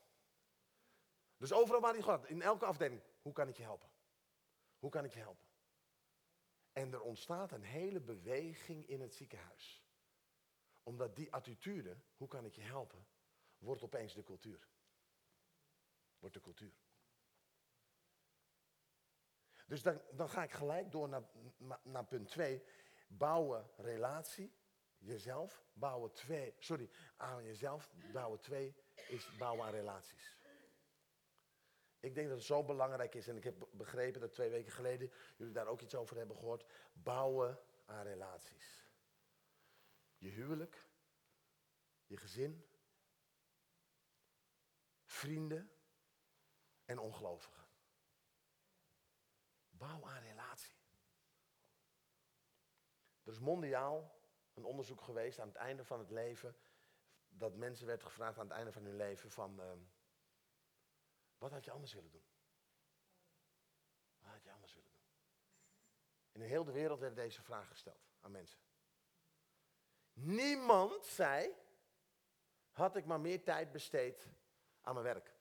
[1.37, 3.89] Dus overal waar hij gaat, in elke afdeling, hoe kan ik je helpen?
[4.79, 5.47] Hoe kan ik je helpen?
[6.73, 9.86] En er ontstaat een hele beweging in het ziekenhuis.
[10.87, 13.07] Omdat die attitude, hoe kan ik je helpen,
[13.57, 14.67] wordt opeens de cultuur.
[16.19, 16.73] Wordt de cultuur.
[19.65, 21.23] Dus dan, dan ga ik gelijk door naar,
[21.83, 22.63] naar punt 2.
[23.07, 24.53] Bouwen relatie,
[24.97, 25.65] jezelf.
[25.73, 27.91] Bouwen twee, sorry, aan jezelf.
[28.11, 28.75] Bouwen twee
[29.07, 30.37] is bouwen aan relaties.
[31.99, 35.11] Ik denk dat het zo belangrijk is, en ik heb begrepen dat twee weken geleden
[35.37, 36.65] jullie daar ook iets over hebben gehoord.
[36.93, 38.86] Bouwen aan relaties.
[40.17, 40.87] Je huwelijk,
[42.05, 42.69] je gezin,
[45.03, 45.71] vrienden
[46.85, 47.67] en ongelovigen.
[49.69, 50.75] Bouw aan relatie.
[53.23, 54.21] Er is mondiaal
[54.53, 56.57] een onderzoek geweest aan het einde van het leven,
[57.29, 59.73] dat mensen werd gevraagd aan het einde van hun leven van, uh,
[61.37, 62.25] wat had je anders willen doen?
[64.17, 65.05] Wat had je anders willen doen?
[66.31, 68.66] In heel de wereld werd deze vraag gesteld aan mensen.
[70.19, 71.55] Niemand zei,
[72.71, 74.27] had ik maar meer tijd besteed
[74.81, 75.35] aan mijn werk.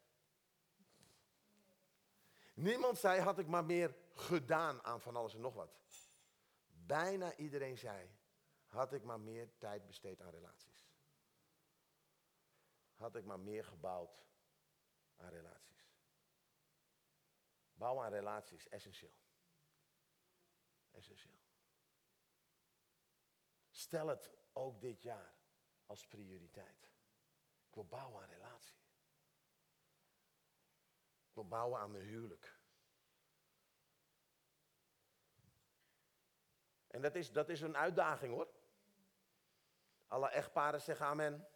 [2.54, 5.70] Niemand zei, had ik maar meer gedaan aan van alles en nog wat.
[6.66, 8.10] Bijna iedereen zei,
[8.66, 10.90] had ik maar meer tijd besteed aan relaties.
[12.94, 14.26] Had ik maar meer gebouwd
[15.16, 15.94] aan relaties.
[17.74, 19.16] Bouwen aan relaties essentieel.
[20.90, 21.38] Essentieel.
[23.70, 25.34] Stel het ook dit jaar
[25.86, 26.90] als prioriteit.
[27.68, 28.76] Ik wil bouwen aan relatie.
[31.28, 32.58] Ik wil bouwen aan mijn huwelijk.
[36.86, 38.48] En dat is, dat is een uitdaging hoor.
[40.06, 41.48] Alle echtparen zeggen amen.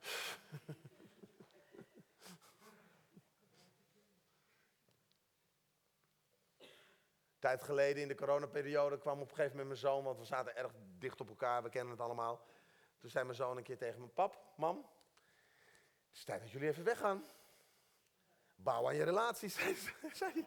[7.38, 10.56] Tijd geleden in de coronaperiode kwam op een gegeven moment mijn zoon, want we zaten
[10.56, 12.46] erg dicht op elkaar, we kennen het allemaal.
[12.98, 14.76] Toen zei mijn zoon een keer tegen mijn pap, mam,
[16.08, 17.24] het is tijd dat jullie even weggaan.
[18.54, 19.04] Bouw aan je
[20.18, 20.46] hij.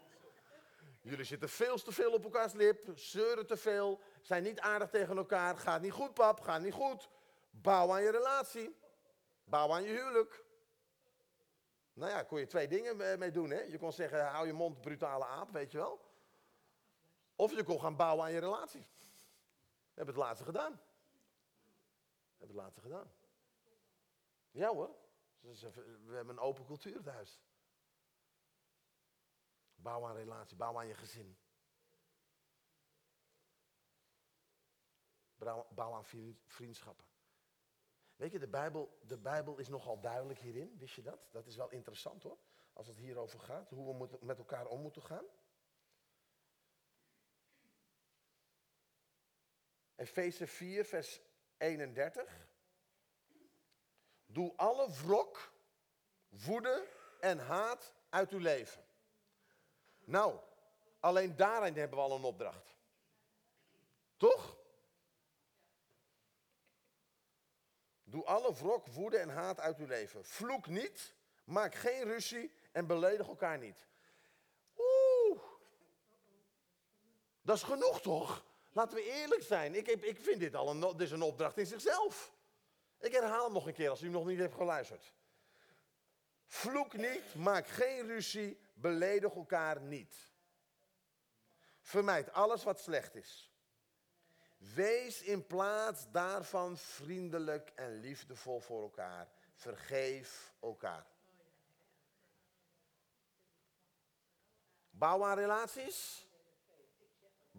[1.01, 5.17] Jullie zitten veel te veel op elkaars lip, zeuren te veel, zijn niet aardig tegen
[5.17, 5.57] elkaar.
[5.57, 7.09] Gaat niet goed, pap, gaat niet goed.
[7.49, 8.75] Bouw aan je relatie.
[9.43, 10.43] Bouw aan je huwelijk.
[11.93, 13.49] Nou ja, kon je twee dingen mee doen.
[13.49, 13.61] Hè?
[13.61, 16.08] Je kon zeggen, hou je mond, brutale aap, weet je wel.
[17.39, 18.81] Of je kon gaan bouwen aan je relatie.
[18.81, 20.71] We hebben het laatste gedaan.
[20.71, 23.11] We hebben het laatste gedaan.
[24.51, 24.95] Ja hoor.
[25.39, 27.41] We hebben een open cultuur thuis.
[29.75, 31.37] Bouw aan relatie, bouw aan je gezin.
[35.69, 36.05] Bouw aan
[36.45, 37.05] vriendschappen.
[38.15, 41.27] Weet je, de Bijbel, de Bijbel is nogal duidelijk hierin, wist je dat?
[41.31, 42.37] Dat is wel interessant hoor,
[42.73, 45.25] als het hierover gaat, hoe we met elkaar om moeten gaan.
[49.99, 51.21] Efeze 4, vers
[51.57, 52.47] 31.
[54.25, 55.53] Doe alle wrok,
[56.29, 56.87] woede
[57.19, 58.83] en haat uit uw leven.
[59.99, 60.39] Nou,
[60.99, 62.75] alleen daarin hebben we al een opdracht.
[64.17, 64.57] Toch?
[68.03, 70.25] Doe alle wrok, woede en haat uit uw leven.
[70.25, 73.87] Vloek niet, maak geen ruzie en beledig elkaar niet.
[74.77, 75.41] Oeh,
[77.41, 78.47] dat is genoeg toch?
[78.79, 79.75] Laten we eerlijk zijn.
[79.75, 82.33] Ik, ik vind dit al een, dit is een opdracht in zichzelf.
[82.99, 85.13] Ik herhaal hem nog een keer als u nog niet heeft geluisterd.
[86.45, 90.15] Vloek niet, maak geen ruzie, beledig elkaar niet.
[91.81, 93.51] Vermijd alles wat slecht is.
[94.57, 99.27] Wees in plaats daarvan vriendelijk en liefdevol voor elkaar.
[99.53, 101.05] Vergeef elkaar.
[104.89, 106.27] Bouw aan relaties.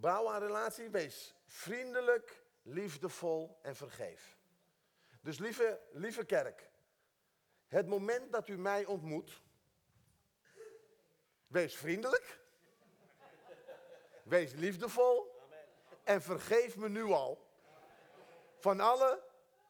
[0.01, 0.89] Bouw aan relatie.
[0.89, 4.39] Wees vriendelijk, liefdevol en vergeef.
[5.21, 6.71] Dus lieve, lieve kerk,
[7.69, 9.43] het moment dat u mij ontmoet,
[11.47, 12.41] wees vriendelijk,
[14.23, 15.39] wees liefdevol
[16.05, 17.47] en vergeef me nu al
[18.59, 19.23] van alle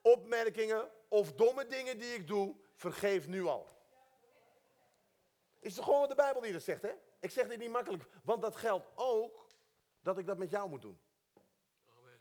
[0.02, 3.68] opmerkingen of domme dingen die ik doe, vergeef nu al.
[5.58, 6.92] Is het gewoon wat de Bijbel die dat zegt, hè?
[7.20, 9.48] Ik zeg dit niet makkelijk, want dat geldt ook
[10.02, 11.00] dat ik dat met jou moet doen.
[11.98, 12.20] Amen.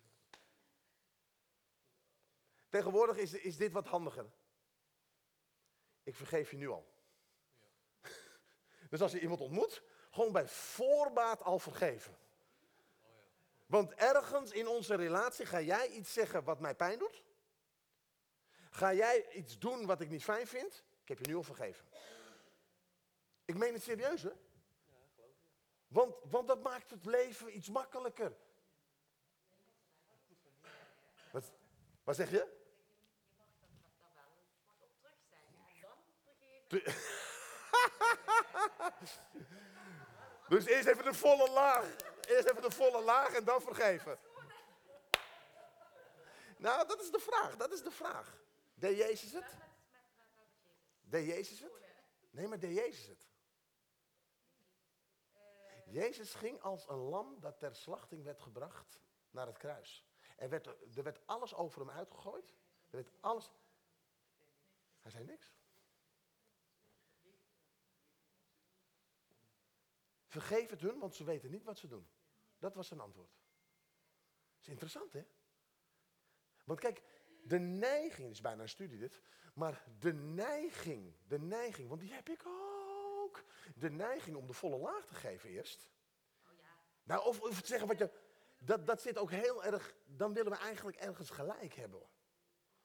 [2.70, 4.32] Tegenwoordig is, is dit wat handiger.
[6.04, 6.94] Ik vergeef je nu al.
[8.02, 8.10] Ja.
[8.90, 12.14] dus als je iemand ontmoet, gewoon bij voorbaat al vergeven.
[12.14, 13.28] Oh ja.
[13.66, 17.24] Want ergens in onze relatie ga jij iets zeggen wat mij pijn doet.
[18.70, 20.84] Ga jij iets doen wat ik niet fijn vind.
[21.02, 21.86] Ik heb je nu al vergeven.
[23.46, 24.32] Ik meen het serieus, hè?
[25.90, 28.38] Want, want dat maakt het leven iets makkelijker.
[31.32, 31.52] Wat,
[32.04, 32.38] wat zeg je?
[32.38, 34.32] Je mag daar wel
[34.68, 36.88] wat op terug zeggen en dan vergeven.
[40.50, 41.96] dus eerst even de volle laag.
[42.28, 44.20] Eerst even de volle laag en dan vergeven.
[46.58, 47.56] Nou, dat is de vraag.
[47.56, 48.38] Dat is de vraag.
[48.74, 49.58] Deed Jezus het?
[51.02, 51.72] Deed Jezus het?
[52.32, 53.29] Nee, maar deed Jezus het?
[55.92, 59.00] Jezus ging als een lam dat ter slachting werd gebracht
[59.32, 60.08] naar het kruis.
[60.38, 62.50] Er werd, er werd alles over hem uitgegooid.
[62.90, 63.52] Er werd alles.
[65.00, 65.58] Hij zei niks.
[70.26, 72.10] Vergeef het hun, want ze weten niet wat ze doen.
[72.58, 73.32] Dat was zijn antwoord.
[73.32, 75.26] Dat is interessant, hè?
[76.64, 77.04] Want kijk,
[77.44, 79.22] de neiging, is bijna een studie dit,
[79.54, 82.79] maar de neiging, de neiging, want die heb ik ook
[83.76, 85.90] de neiging om de volle laag te geven eerst.
[86.44, 86.68] Oh ja.
[87.04, 88.10] Nou, of, of zeggen wat je.
[88.58, 89.96] Dat, dat zit ook heel erg.
[90.06, 92.02] Dan willen we eigenlijk ergens gelijk hebben.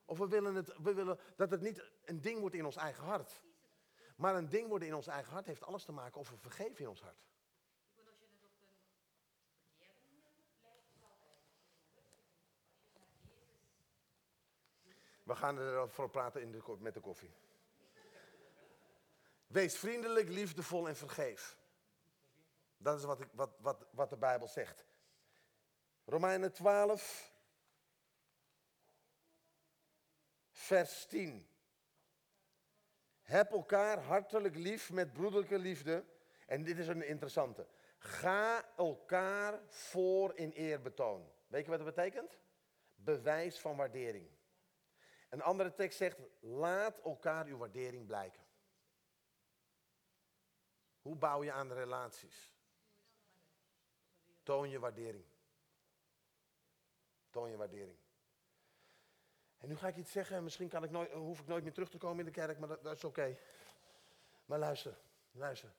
[0.04, 3.04] Of we willen, het, we willen dat het niet een ding wordt in ons eigen
[3.04, 3.42] hart.
[4.16, 6.80] Maar een ding worden in ons eigen hart heeft alles te maken of we vergeven
[6.80, 7.26] in ons hart.
[15.22, 17.30] We gaan erover praten in de, met de koffie.
[19.46, 21.58] Wees vriendelijk, liefdevol en vergeef.
[22.76, 24.84] Dat is wat, ik, wat, wat, wat de Bijbel zegt.
[26.04, 27.32] Romeinen 12,
[30.50, 31.48] vers 10.
[33.22, 36.04] Heb elkaar hartelijk lief met broederlijke liefde.
[36.46, 37.66] En dit is een interessante.
[37.98, 41.32] Ga elkaar voor in eerbetoon.
[41.46, 42.38] Weet je wat dat betekent?
[42.94, 44.28] Bewijs van waardering.
[45.30, 48.43] Een andere tekst zegt, laat elkaar uw waardering blijken.
[51.04, 52.52] Hoe bouw je aan de relaties?
[54.42, 55.24] Toon je waardering.
[57.30, 57.98] Toon je waardering.
[59.58, 61.90] En nu ga ik iets zeggen, misschien kan ik nooit, hoef ik nooit meer terug
[61.90, 63.38] te komen in de kerk, maar dat, dat is oké.
[64.46, 64.98] Maar luister,
[65.30, 65.74] luister.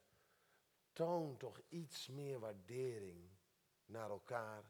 [0.93, 3.29] Toon toch iets meer waardering
[3.85, 4.63] naar elkaar.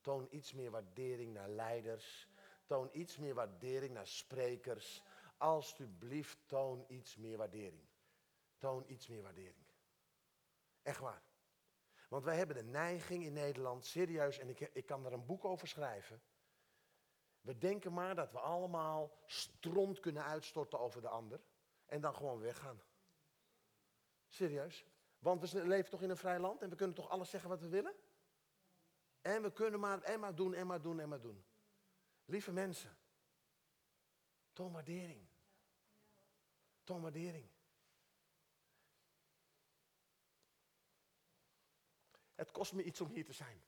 [0.00, 2.28] Toon iets meer waardering naar leiders.
[2.66, 5.02] Toon iets meer waardering naar sprekers.
[5.36, 7.88] Alsjeblieft, toon iets meer waardering.
[8.58, 9.69] Toon iets meer waardering.
[10.82, 11.22] Echt waar.
[12.08, 15.44] Want wij hebben de neiging in Nederland, serieus, en ik, ik kan er een boek
[15.44, 16.22] over schrijven.
[17.40, 21.40] We denken maar dat we allemaal stront kunnen uitstorten over de ander
[21.86, 22.82] en dan gewoon weggaan.
[24.28, 24.86] Serieus.
[25.18, 27.60] Want we leven toch in een vrij land en we kunnen toch alles zeggen wat
[27.60, 27.94] we willen?
[29.20, 31.44] En we kunnen maar en maar doen en maar doen en maar doen.
[32.24, 32.96] Lieve mensen,
[34.52, 35.28] toon waardering.
[36.84, 37.48] Waardering.
[42.40, 43.62] Het kost me iets om hier te zijn.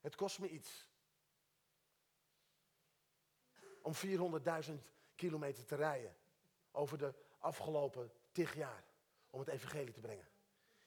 [0.00, 0.86] Het kost me iets.
[3.82, 4.72] Om 400.000
[5.14, 6.16] kilometer te rijden.
[6.70, 8.84] Over de afgelopen tig jaar.
[9.30, 10.28] Om het evangelie te brengen.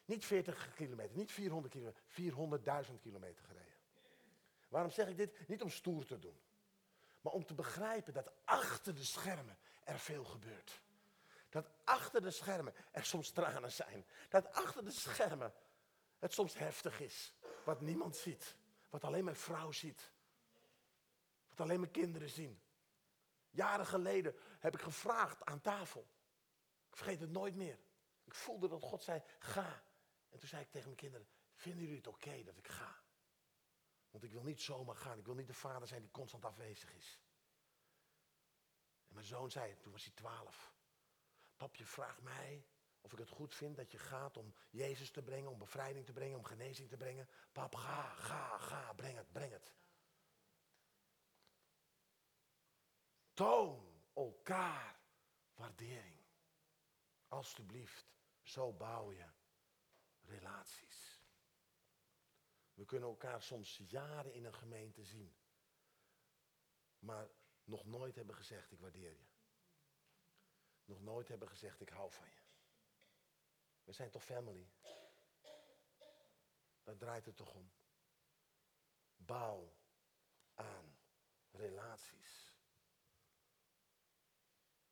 [0.05, 2.85] Niet 40 kilometer, niet 400 kilometer.
[2.87, 3.77] 400.000 kilometer gereden.
[4.69, 5.47] Waarom zeg ik dit?
[5.47, 6.39] Niet om stoer te doen.
[7.21, 10.81] Maar om te begrijpen dat achter de schermen er veel gebeurt.
[11.49, 14.05] Dat achter de schermen er soms tranen zijn.
[14.29, 15.53] Dat achter de schermen
[16.23, 17.33] het soms heftig is.
[17.63, 18.55] Wat niemand ziet.
[18.89, 20.11] Wat alleen mijn vrouw ziet.
[21.49, 22.61] Wat alleen mijn kinderen zien.
[23.49, 26.07] Jaren geleden heb ik gevraagd aan tafel.
[26.89, 27.79] Ik vergeet het nooit meer.
[28.23, 29.83] Ik voelde dat God zei, ga.
[30.29, 33.01] En toen zei ik tegen mijn kinderen, vinden jullie het oké dat ik ga?
[34.11, 35.17] Want ik wil niet zomaar gaan.
[35.17, 37.19] Ik wil niet de vader zijn die constant afwezig is.
[39.07, 40.73] En mijn zoon zei, toen was hij twaalf.
[41.55, 42.65] Papje, vraag mij
[43.03, 46.13] of ik het goed vind dat je gaat om Jezus te brengen, om bevrijding te
[46.13, 47.29] brengen, om genezing te brengen.
[47.51, 49.73] Pap, ga, ga, ga, breng het, breng het.
[53.33, 54.99] Toon elkaar
[55.53, 56.21] waardering.
[57.27, 59.29] Alsjeblieft, zo bouw je
[60.21, 61.21] relaties.
[62.73, 65.35] We kunnen elkaar soms jaren in een gemeente zien,
[66.99, 67.29] maar
[67.63, 69.27] nog nooit hebben gezegd ik waardeer je.
[70.85, 72.52] Nog nooit hebben gezegd ik hou van je.
[73.83, 74.71] We zijn toch family?
[76.83, 77.71] Daar draait het toch om.
[79.15, 79.73] Bouw
[80.53, 80.97] aan
[81.51, 82.53] relaties.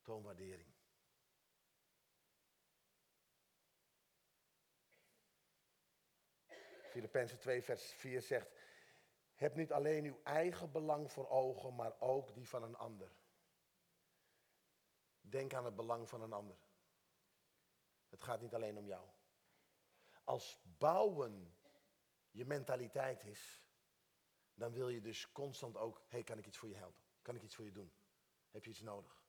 [0.02, 0.74] Toon waardering.
[6.92, 8.52] Filippenzen 2 vers 4 zegt,
[9.36, 13.12] heb niet alleen uw eigen belang voor ogen, maar ook die van een ander.
[15.22, 16.58] Denk aan het belang van een ander.
[18.22, 19.08] Het gaat niet alleen om jou.
[20.24, 21.56] Als bouwen
[22.32, 23.64] je mentaliteit is,
[24.54, 27.04] dan wil je dus constant ook, hé, kan ik iets voor je helpen?
[27.22, 27.94] Kan ik iets voor je doen?
[28.50, 29.24] Heb je iets nodig?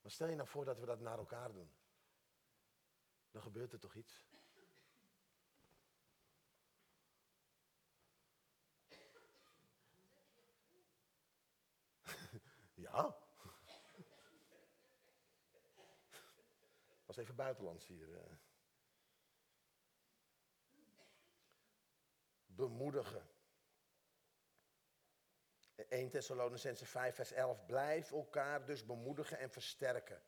[0.00, 1.72] Maar stel je nou voor dat we dat naar elkaar doen.
[3.30, 4.26] Dan gebeurt er toch iets?
[12.74, 13.21] ja.
[17.16, 18.14] Was even buitenlands hier.
[18.14, 18.36] Eh.
[22.46, 23.28] Bemoedigen.
[25.88, 27.66] 1 Thessalonicense 5 vers 11.
[27.66, 30.22] Blijf elkaar dus bemoedigen en versterken.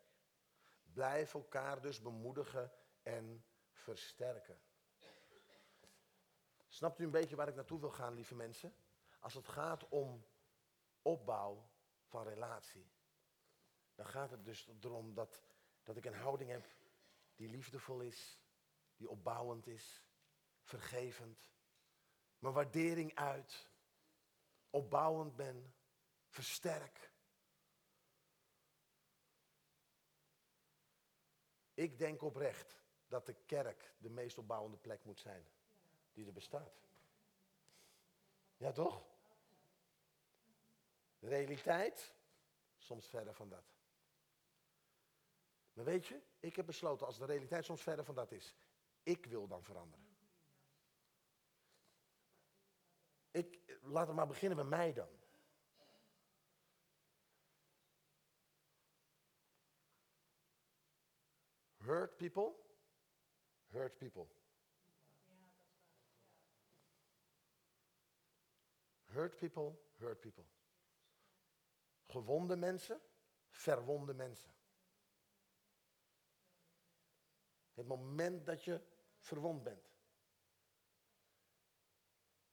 [0.93, 2.73] Blijf elkaar dus bemoedigen
[3.03, 4.61] en versterken.
[6.69, 8.77] Snapt u een beetje waar ik naartoe wil gaan, lieve mensen?
[9.21, 10.27] Als het gaat om
[11.03, 11.71] opbouw
[12.03, 12.93] van relatie,
[13.95, 15.43] dan gaat het dus erom dat
[15.85, 16.67] dat ik een houding heb
[17.35, 18.39] die liefdevol is,
[18.97, 20.03] die opbouwend is,
[20.63, 21.49] vergevend.
[22.39, 23.69] Mijn waardering uit,
[24.71, 25.75] opbouwend ben,
[26.29, 27.13] versterk.
[31.75, 35.47] Ik denk oprecht dat de kerk de meest opbouwende plek moet zijn
[36.13, 36.89] die er bestaat.
[38.57, 39.05] Ja, toch?
[41.19, 42.15] Realiteit,
[42.77, 43.74] soms verder van dat.
[45.75, 48.55] Maar weet je, ik heb besloten als de realiteit soms verder van dat is,
[49.03, 50.13] ik wil dan veranderen.
[53.31, 55.09] Ik, laten we maar beginnen bij mij dan.
[61.77, 62.55] Hurt people,
[63.67, 64.27] hurt people.
[69.05, 70.45] Hurt people, hurt people.
[72.07, 73.01] Gewonde mensen,
[73.49, 74.54] verwonde mensen.
[77.75, 78.81] Het moment dat je
[79.19, 79.93] verwond bent.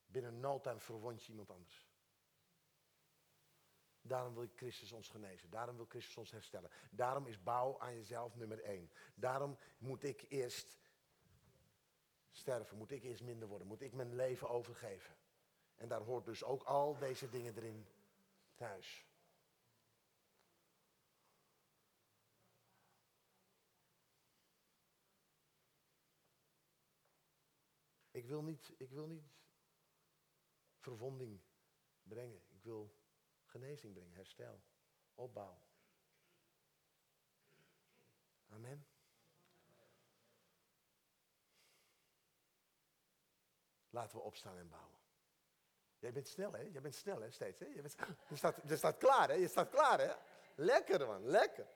[0.06, 1.90] Binnen no time verwond je iemand anders.
[4.02, 5.50] Daarom wil Christus ons genezen.
[5.50, 6.70] Daarom wil Christus ons herstellen.
[6.92, 8.92] Daarom is bouw aan jezelf nummer één.
[9.16, 10.80] Daarom moet ik eerst
[12.32, 12.78] sterven.
[12.78, 13.68] Moet ik eerst minder worden.
[13.68, 15.16] Moet ik mijn leven overgeven.
[15.76, 17.88] En daar hoort dus ook al deze dingen erin
[18.56, 19.06] thuis.
[28.22, 29.24] Ik wil niet, ik wil niet
[30.78, 31.42] verwonding
[32.04, 32.42] brengen.
[32.50, 32.96] Ik wil
[33.46, 34.62] genezing brengen, herstel,
[35.16, 35.62] opbouw.
[38.50, 38.88] Amen.
[43.90, 45.00] Laten we opstaan en bouwen.
[46.00, 46.62] Jij bent snel, hè?
[46.62, 47.66] Jij bent snel, hè, steeds, hè?
[47.66, 47.96] Je, bent,
[48.30, 49.36] je, staat, je staat klaar, hè?
[49.36, 50.14] Je staat klaar, hè?
[50.56, 51.68] Lekker, man, lekker.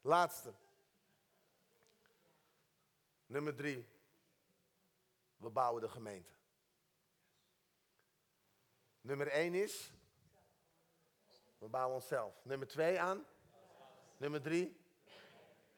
[0.00, 0.54] Laatste.
[3.26, 3.91] Nummer drie.
[5.42, 6.32] We bouwen de gemeente.
[9.00, 9.92] Nummer één is,
[11.58, 12.44] we bouwen onszelf.
[12.44, 13.26] Nummer twee aan,
[14.16, 14.80] nummer drie,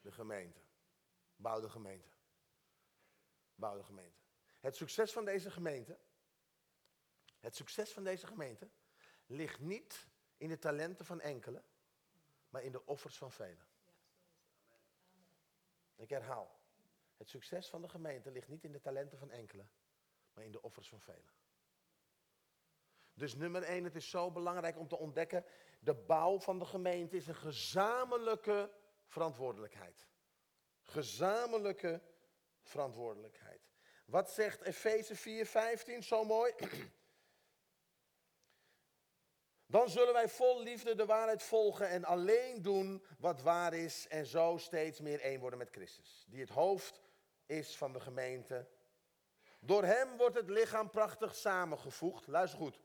[0.01, 0.59] de gemeente.
[1.35, 2.09] Bouw de gemeente.
[3.55, 4.21] Bouw de gemeente.
[4.59, 5.99] Het succes van deze gemeente,
[7.39, 8.69] het succes van deze gemeente
[9.25, 10.07] ligt niet
[10.37, 11.65] in de talenten van enkelen,
[12.49, 13.67] maar in de offers van velen.
[15.95, 16.54] Ik herhaal.
[17.17, 19.69] Het succes van de gemeente ligt niet in de talenten van enkelen,
[20.33, 21.33] maar in de offers van velen.
[23.13, 25.45] Dus nummer één, het is zo belangrijk om te ontdekken,
[25.79, 28.71] de bouw van de gemeente is een gezamenlijke
[29.05, 30.07] verantwoordelijkheid.
[30.81, 32.01] Gezamenlijke
[32.61, 33.61] verantwoordelijkheid.
[34.05, 35.45] Wat zegt Efeze
[35.97, 36.53] 4:15 zo mooi?
[39.67, 44.25] Dan zullen wij vol liefde de waarheid volgen en alleen doen wat waar is en
[44.25, 47.01] zo steeds meer één worden met Christus, die het hoofd
[47.45, 48.67] is van de gemeente.
[49.59, 52.27] Door hem wordt het lichaam prachtig samengevoegd.
[52.27, 52.79] Luister goed.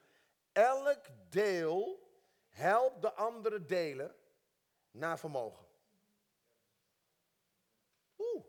[0.52, 2.08] Elk deel
[2.48, 4.14] helpt de andere delen
[4.90, 5.66] naar vermogen.
[8.18, 8.44] Oeh.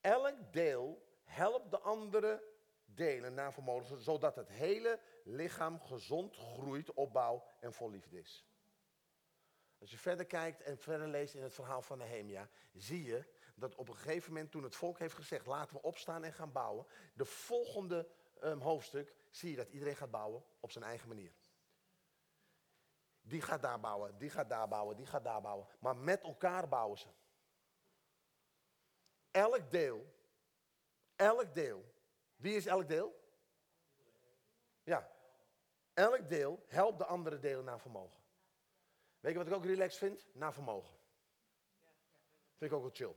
[0.00, 2.50] Elk deel helpt de andere
[2.84, 8.46] delen naar vermogen, zodat het hele lichaam gezond groeit, opbouw en vol liefde is.
[9.78, 13.24] Als je verder kijkt en verder leest in het verhaal van Nehemia, zie je
[13.54, 16.52] dat op een gegeven moment toen het volk heeft gezegd, laten we opstaan en gaan
[16.52, 18.08] bouwen, de volgende
[18.42, 21.32] um, hoofdstuk zie je dat iedereen gaat bouwen op zijn eigen manier.
[23.20, 25.66] Die gaat daar bouwen, die gaat daar bouwen, die gaat daar bouwen.
[25.78, 27.08] Maar met elkaar bouwen ze.
[29.30, 30.14] Elk deel,
[31.16, 31.84] elk deel.
[32.36, 33.20] Wie is elk deel?
[34.82, 35.10] Ja.
[35.94, 38.20] Elk deel helpt de andere delen naar vermogen.
[39.20, 40.26] Weet je wat ik ook relaxed vind?
[40.32, 40.94] Naar vermogen.
[42.56, 43.14] Vind ik ook wel chill.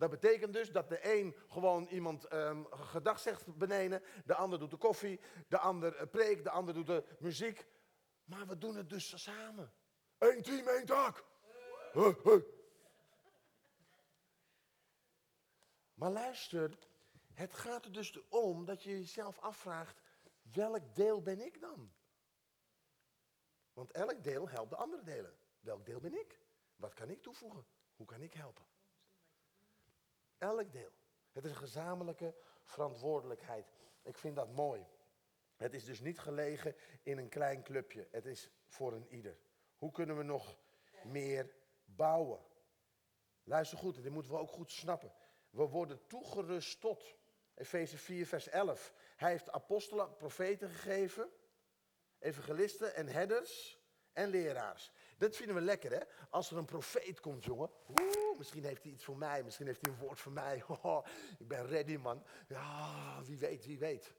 [0.00, 4.70] Dat betekent dus dat de een gewoon iemand um, gedag zegt beneden, de ander doet
[4.70, 7.66] de koffie, de ander uh, preekt, de ander doet de muziek.
[8.24, 9.72] Maar we doen het dus samen.
[10.18, 11.24] Eén team, één taak.
[15.94, 16.78] Maar luister,
[17.32, 20.00] het gaat er dus om dat je jezelf afvraagt,
[20.52, 21.92] welk deel ben ik dan?
[23.72, 25.38] Want elk deel helpt de andere delen.
[25.60, 26.40] Welk deel ben ik?
[26.76, 27.66] Wat kan ik toevoegen?
[27.96, 28.69] Hoe kan ik helpen?
[30.40, 30.90] Elk deel.
[31.32, 33.72] Het is een gezamenlijke verantwoordelijkheid.
[34.02, 34.86] Ik vind dat mooi.
[35.56, 38.08] Het is dus niet gelegen in een klein clubje.
[38.10, 39.38] Het is voor een ieder.
[39.76, 40.56] Hoe kunnen we nog
[41.02, 42.40] meer bouwen?
[43.42, 45.12] Luister goed, dit moeten we ook goed snappen.
[45.50, 47.16] We worden toegerust tot.
[47.54, 48.94] Efeze 4, vers 11.
[49.16, 51.30] Hij heeft apostelen, profeten gegeven,
[52.18, 53.80] evangelisten en herders
[54.12, 54.92] en leraars.
[55.20, 56.00] Dat vinden we lekker, hè?
[56.30, 57.70] Als er een profeet komt, jongen.
[57.88, 59.42] Oeh, misschien heeft hij iets voor mij.
[59.42, 60.64] Misschien heeft hij een woord voor mij.
[61.38, 62.24] Ik ben ready, man.
[62.48, 64.14] Ja, wie weet, wie weet.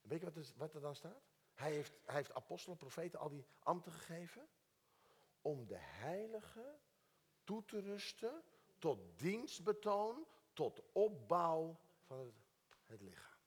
[0.00, 1.22] Weet je wat er, wat er dan staat?
[1.54, 4.48] Hij heeft, hij heeft apostelen, profeten, al die ambten gegeven.
[5.40, 6.78] Om de heilige
[7.44, 8.42] toe te rusten
[8.78, 12.34] tot dienstbetoon, tot opbouw van het,
[12.84, 13.38] het lichaam.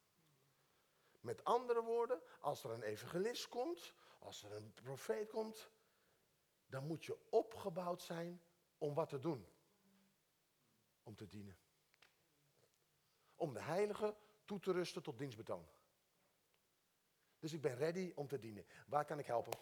[1.21, 5.69] Met andere woorden, als er een evangelist komt, als er een profeet komt,
[6.71, 8.41] dan moet je opgebouwd zijn
[8.77, 9.47] om wat te doen.
[11.03, 11.57] Om te dienen.
[13.35, 14.15] Om de heilige
[14.45, 15.65] toe te rusten tot dienstbetoon.
[17.39, 18.65] Dus ik ben ready om te dienen.
[18.87, 19.59] Waar kan ik helpen?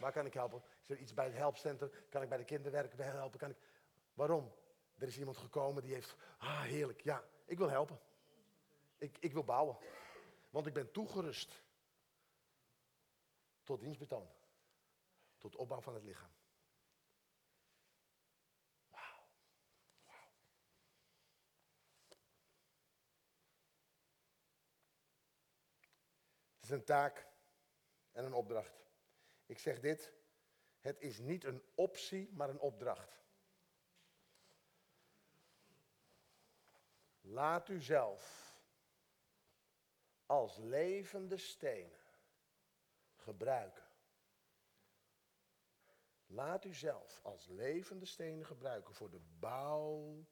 [0.00, 0.62] Waar kan ik helpen?
[0.82, 1.90] Is er iets bij het helpcentrum?
[2.08, 3.38] Kan ik bij de kinderwerken helpen?
[3.38, 3.56] Kan ik...
[4.14, 4.52] Waarom?
[4.98, 8.00] Er is iemand gekomen die heeft, ah heerlijk, ja, ik wil helpen.
[8.98, 9.76] Ik, ik wil bouwen.
[10.50, 11.62] Want ik ben toegerust
[13.62, 14.28] tot dienstbetoon.
[15.38, 16.30] Tot opbouw van het lichaam.
[18.90, 19.28] Wauw.
[26.54, 27.26] Het is een taak
[28.12, 28.86] en een opdracht.
[29.46, 30.12] Ik zeg dit,
[30.80, 33.24] het is niet een optie, maar een opdracht.
[37.20, 38.54] Laat u zelf
[40.26, 42.00] als levende stenen
[43.14, 43.85] gebruiken.
[46.26, 50.26] Laat u zelf als levende stenen gebruiken voor de bouw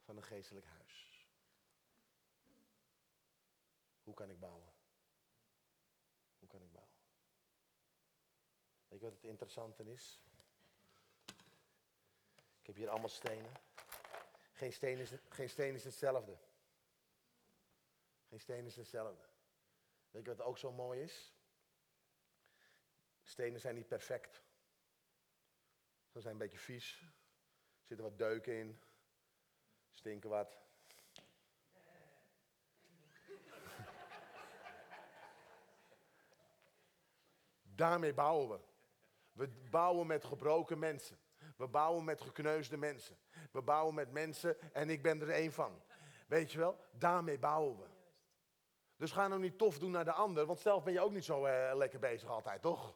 [0.00, 1.26] van een geestelijk huis.
[4.02, 4.72] Hoe kan ik bouwen?
[6.38, 6.94] Hoe kan ik bouwen?
[8.88, 10.22] Weet je wat het interessante is?
[12.60, 13.52] Ik heb hier allemaal stenen.
[14.52, 16.38] Geen steen is, geen steen is hetzelfde.
[18.28, 19.28] Geen steen is hetzelfde.
[20.10, 21.34] Weet je wat ook zo mooi is?
[23.22, 24.42] Stenen zijn niet perfect.
[26.12, 27.00] Ze zijn een beetje vies.
[27.00, 27.12] Er
[27.86, 28.80] zitten wat deuken in.
[29.90, 30.58] Stinken wat.
[37.62, 38.58] Daarmee bouwen we.
[39.32, 41.18] We bouwen met gebroken mensen.
[41.56, 43.16] We bouwen met gekneusde mensen.
[43.52, 45.82] We bouwen met mensen en ik ben er één van.
[46.26, 46.78] Weet je wel?
[46.92, 47.86] Daarmee bouwen we.
[48.96, 51.24] Dus ga nou niet tof doen naar de ander, want zelf ben je ook niet
[51.24, 52.94] zo uh, lekker bezig altijd, toch?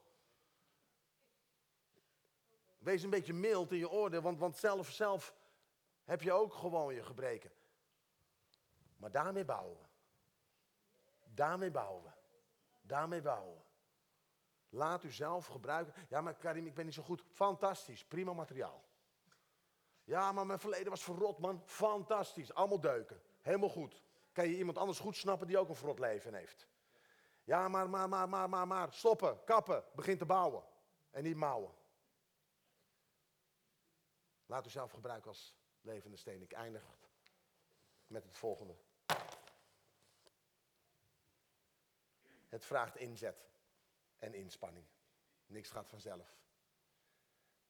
[2.85, 5.35] Wees een beetje mild in je orde, want, want zelf, zelf
[6.05, 7.51] heb je ook gewoon je gebreken.
[8.97, 9.87] Maar daarmee bouwen we.
[11.35, 12.11] Daarmee bouwen we.
[12.83, 13.63] Daarmee bouwen we.
[14.77, 15.95] Laat u zelf gebruiken.
[16.09, 17.25] Ja, maar Karim, ik ben niet zo goed.
[17.31, 18.85] Fantastisch, prima materiaal.
[20.05, 21.63] Ja, maar mijn verleden was verrot, man.
[21.65, 23.23] Fantastisch, allemaal deuken.
[23.41, 24.03] Helemaal goed.
[24.33, 26.69] Kan je iemand anders goed snappen die ook een verrot leven heeft?
[27.45, 28.93] Ja, maar, maar, maar, maar, maar, maar.
[28.93, 30.63] Stoppen, kappen, begin te bouwen.
[31.11, 31.83] En niet mouwen.
[34.47, 36.43] Laat u zelf gebruiken als levende steen.
[36.43, 36.83] Ik eindig
[38.07, 38.77] met het volgende.
[42.49, 43.49] Het vraagt inzet
[44.19, 44.87] en inspanning.
[45.47, 46.37] Niks gaat vanzelf.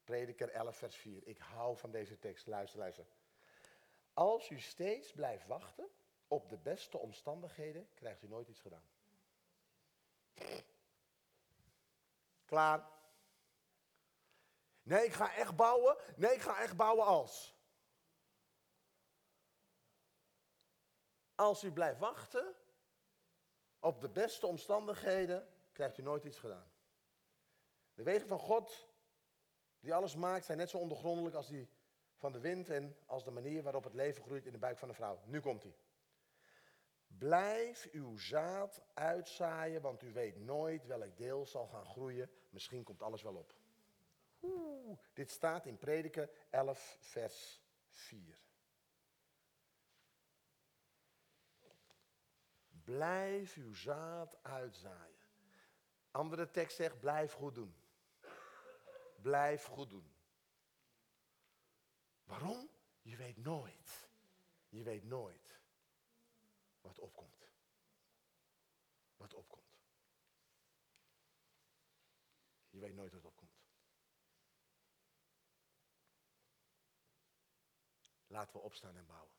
[0.05, 1.27] Prediker 11, vers 4.
[1.27, 2.47] Ik hou van deze tekst.
[2.47, 3.07] Luister, luister.
[4.12, 5.91] Als u steeds blijft wachten
[6.29, 8.89] op de beste omstandigheden, krijgt u nooit iets gedaan.
[12.45, 12.93] Klaar.
[14.85, 15.97] Nee, ik ga echt bouwen.
[16.16, 17.55] Nee, ik ga echt bouwen als.
[21.35, 22.55] Als u blijft wachten
[23.80, 26.72] op de beste omstandigheden, krijgt u nooit iets gedaan.
[27.95, 28.89] De wegen van God,
[29.80, 31.68] die alles maakt, zijn net zo ondergrondelijk als die
[32.16, 34.89] van de wind en als de manier waarop het leven groeit in de buik van
[34.89, 35.20] een vrouw.
[35.24, 35.76] Nu komt hij.
[37.07, 42.30] Blijf uw zaad uitzaaien, want u weet nooit welk deel zal gaan groeien.
[42.51, 43.55] Misschien komt alles wel op.
[44.45, 48.42] Oeh, dit staat in Prediker 11, vers 4.
[52.84, 55.22] Blijf uw zaad uitzaaien.
[56.11, 57.74] Andere tekst zegt, blijf goed doen.
[59.16, 60.14] Blijf goed doen.
[62.24, 62.68] Waarom?
[63.03, 64.09] Je weet nooit.
[64.68, 65.61] Je weet nooit
[66.80, 67.51] wat opkomt.
[69.16, 69.78] Wat opkomt.
[72.70, 73.53] Je weet nooit wat opkomt.
[78.35, 79.35] Laten we opstaan en bouwen.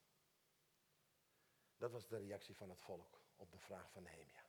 [1.77, 4.45] Dat was de reactie van het volk op de vraag van Nehemia.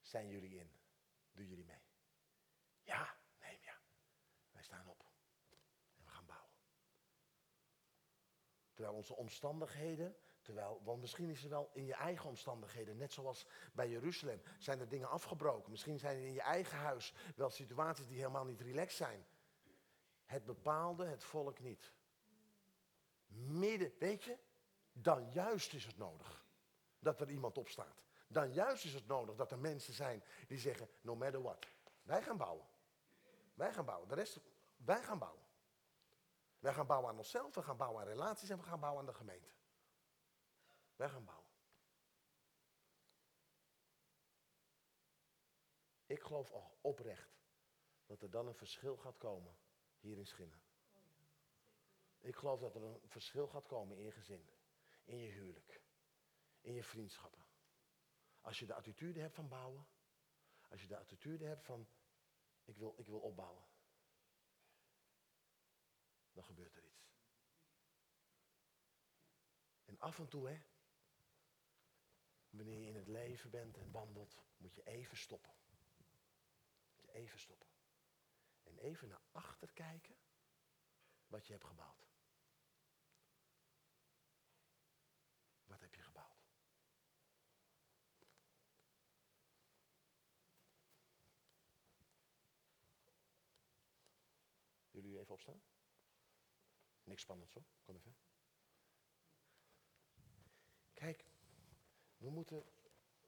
[0.00, 0.70] Zijn jullie in?
[1.32, 1.82] Doen jullie mee?
[2.82, 3.80] Ja, Nehemia.
[4.50, 5.04] Wij staan op.
[5.96, 6.50] En we gaan bouwen.
[8.72, 13.46] Terwijl onze omstandigheden, terwijl, want misschien is er wel in je eigen omstandigheden, net zoals
[13.72, 15.70] bij Jeruzalem, zijn er dingen afgebroken.
[15.70, 19.26] Misschien zijn er in je eigen huis wel situaties die helemaal niet relaxed zijn.
[20.24, 21.96] Het bepaalde het volk niet.
[23.28, 24.38] Midden, weet je,
[24.92, 26.46] dan juist is het nodig
[26.98, 28.04] dat er iemand opstaat.
[28.28, 31.66] Dan juist is het nodig dat er mensen zijn die zeggen, no matter what,
[32.02, 32.66] wij gaan bouwen.
[33.54, 34.08] Wij gaan bouwen.
[34.08, 34.40] De rest,
[34.76, 35.46] wij gaan bouwen.
[36.58, 39.06] Wij gaan bouwen aan onszelf, we gaan bouwen aan relaties en we gaan bouwen aan
[39.06, 39.50] de gemeente.
[40.96, 41.46] Wij gaan bouwen.
[46.06, 47.40] Ik geloof oprecht
[48.06, 49.58] dat er dan een verschil gaat komen
[49.98, 50.67] hier in Schinnen.
[52.20, 54.50] Ik geloof dat er een verschil gaat komen in je gezin,
[55.04, 55.82] in je huwelijk,
[56.60, 57.46] in je vriendschappen.
[58.40, 59.86] Als je de attitude hebt van bouwen,
[60.68, 61.88] als je de attitude hebt van
[62.64, 63.64] ik wil, ik wil opbouwen,
[66.32, 67.08] dan gebeurt er iets.
[69.84, 70.62] En af en toe, hè,
[72.50, 75.54] wanneer je in het leven bent en wandelt, moet je even stoppen.
[76.94, 77.68] Moet je even stoppen.
[78.62, 80.16] En even naar achter kijken
[81.26, 82.06] wat je hebt gebouwd.
[85.64, 86.46] Wat gebouwd?
[94.90, 95.62] Jullie even opstaan?
[97.04, 97.64] Niks spannends hoor.
[97.82, 98.16] Kom even.
[100.92, 101.24] Kijk,
[102.16, 102.64] we moeten,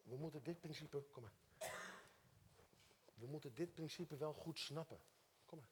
[0.03, 1.03] we moeten dit principe.
[1.11, 1.35] Kom maar.
[3.15, 5.01] We moeten dit principe wel goed snappen.
[5.45, 5.69] Kom maar.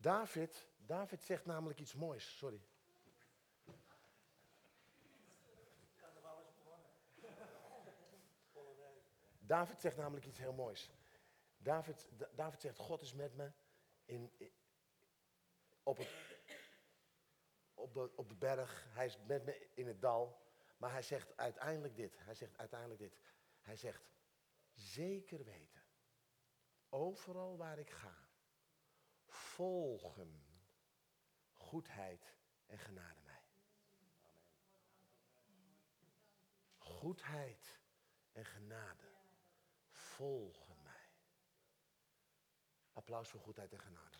[0.00, 2.36] David, David zegt namelijk iets moois.
[2.36, 2.62] Sorry.
[9.38, 10.90] David zegt namelijk iets heel moois.
[11.58, 13.52] David, Da- David zegt, God is met me
[14.04, 14.32] in,
[15.82, 15.98] op,
[17.74, 18.84] op, de, op de berg.
[18.88, 20.40] Hij is met me in het dal.
[20.76, 22.18] Maar hij zegt uiteindelijk dit.
[22.18, 23.16] Hij zegt uiteindelijk dit.
[23.60, 24.10] Hij zegt,
[24.74, 25.82] zeker weten,
[26.88, 28.28] overal waar ik ga,
[29.54, 30.44] volgen
[31.52, 32.34] goedheid
[32.66, 33.42] en genade mij.
[36.78, 37.80] Goedheid
[38.32, 39.12] en genade
[39.88, 41.08] volgen mij.
[42.92, 44.18] Applaus voor goedheid en genade.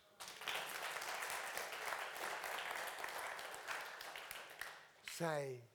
[5.02, 5.70] Zij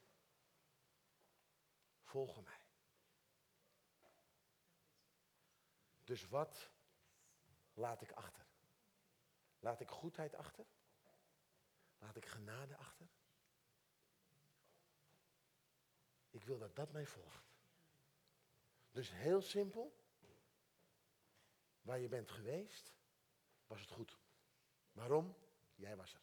[2.04, 2.64] volgen mij.
[6.04, 6.72] Dus wat
[7.74, 8.55] laat ik achter?
[9.66, 10.66] Laat ik goedheid achter?
[11.98, 13.08] Laat ik genade achter?
[16.30, 17.54] Ik wil dat dat mij volgt.
[18.92, 19.96] Dus heel simpel.
[21.82, 22.94] Waar je bent geweest,
[23.68, 24.18] was het goed.
[24.92, 25.36] Waarom?
[25.76, 26.22] Jij was er.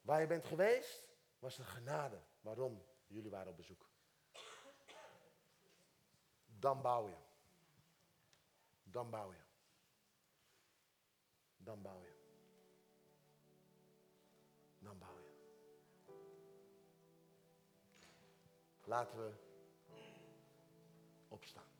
[0.00, 1.08] Waar je bent geweest,
[1.38, 2.22] was er genade.
[2.40, 2.86] Waarom?
[3.06, 3.88] Jullie waren op bezoek.
[6.46, 7.16] Dan bouw je.
[8.82, 9.43] Dan bouw je.
[11.64, 12.12] Dan bouw je.
[14.78, 15.32] Dan bouw je.
[18.84, 19.32] Laten we
[21.28, 21.73] opstaan.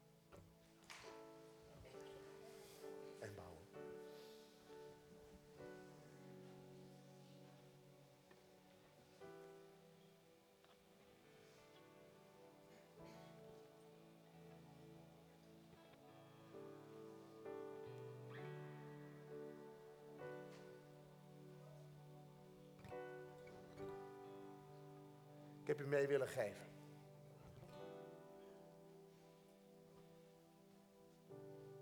[25.95, 26.67] Mee willen geven.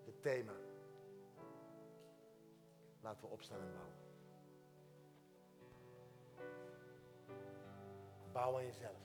[0.05, 0.53] Het thema.
[3.01, 4.01] Laten we opstaan en bouwen.
[8.33, 9.01] Bouw aan jezelf.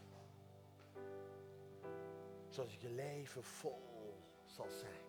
[2.48, 5.06] Zodat je leven vol zal zijn.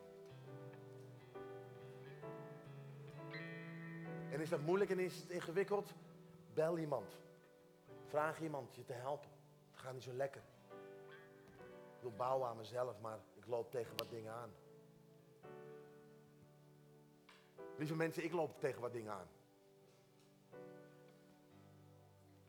[4.30, 5.94] En is dat moeilijk en is het ingewikkeld?
[6.54, 7.18] Bel iemand.
[8.04, 9.37] Vraag iemand je te helpen.
[9.78, 10.42] Gaat niet zo lekker.
[11.96, 14.50] Ik wil bouwen aan mezelf, maar ik loop tegen wat dingen aan.
[17.76, 19.28] Lieve mensen, ik loop tegen wat dingen aan.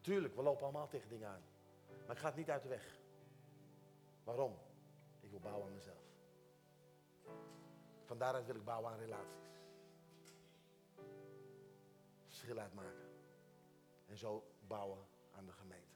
[0.01, 1.41] Tuurlijk, we lopen allemaal tegen dingen aan.
[2.05, 2.99] Maar ik ga het niet uit de weg.
[4.23, 4.57] Waarom?
[5.19, 5.97] Ik wil bouwen aan mezelf.
[8.05, 9.57] Van daaruit wil ik bouwen aan relaties.
[12.27, 13.09] Verschil uitmaken.
[14.05, 15.88] En zo bouwen aan de gemeente.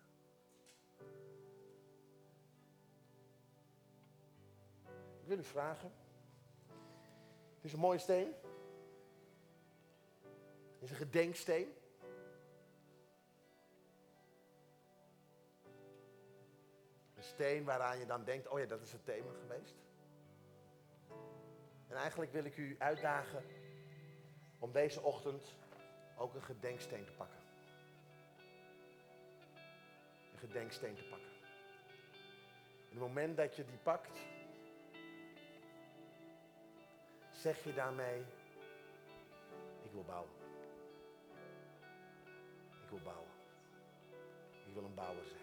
[5.24, 5.92] Ik wil u vragen.
[7.56, 8.34] Het is een mooie steen.
[10.74, 11.74] Het is een gedenksteen.
[17.16, 19.76] Een steen waaraan je dan denkt, oh ja, dat is het thema geweest.
[21.88, 23.44] En eigenlijk wil ik u uitdagen
[24.60, 25.56] om deze ochtend
[26.18, 27.40] ook een gedenksteen te pakken.
[30.34, 31.32] Een gedenksteen te pakken.
[32.90, 34.20] En het moment dat je die pakt,
[37.44, 38.20] zeg je daarmee,
[39.84, 40.32] ik wil bouwen.
[42.84, 43.30] Ik wil bouwen.
[44.66, 45.42] Ik wil een bouwer zijn.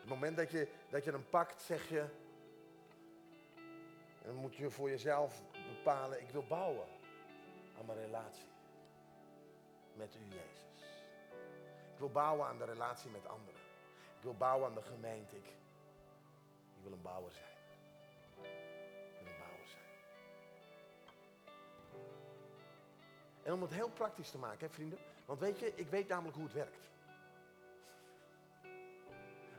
[0.00, 2.00] Het moment dat je, dat je hem pakt, zeg je,
[4.22, 6.86] en dan moet je voor jezelf bepalen, ik wil bouwen
[7.78, 8.48] aan mijn relatie.
[9.94, 11.02] met u, Jezus.
[11.92, 13.60] Ik wil bouwen aan de relatie met anderen.
[14.16, 15.36] Ik wil bouwen aan de gemeente.
[15.36, 17.49] Ik wil een bouwer zijn.
[23.42, 24.98] En om het heel praktisch te maken, hè, vrienden.
[25.24, 26.88] Want weet je, ik weet namelijk hoe het werkt.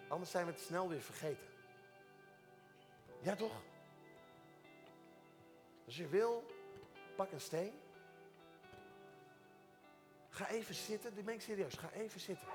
[0.07, 1.47] Anders zijn we het snel weer vergeten.
[3.21, 3.61] Ja, toch?
[5.86, 6.43] Als je wil,
[7.15, 7.73] pak een steen.
[10.29, 11.15] Ga even zitten.
[11.15, 11.73] Dit ben ik serieus.
[11.73, 12.47] Ga even zitten.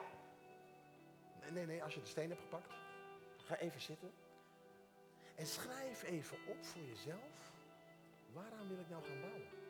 [1.40, 1.82] Nee, nee, nee.
[1.82, 2.70] Als je de steen hebt gepakt.
[3.36, 4.12] Ga even zitten.
[5.34, 7.52] En schrijf even op voor jezelf.
[8.32, 9.65] Waaraan wil ik nou gaan bouwen?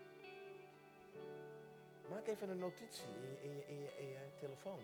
[2.11, 3.07] Maak even een notitie
[3.42, 4.80] in je, in je, in je, telefoon.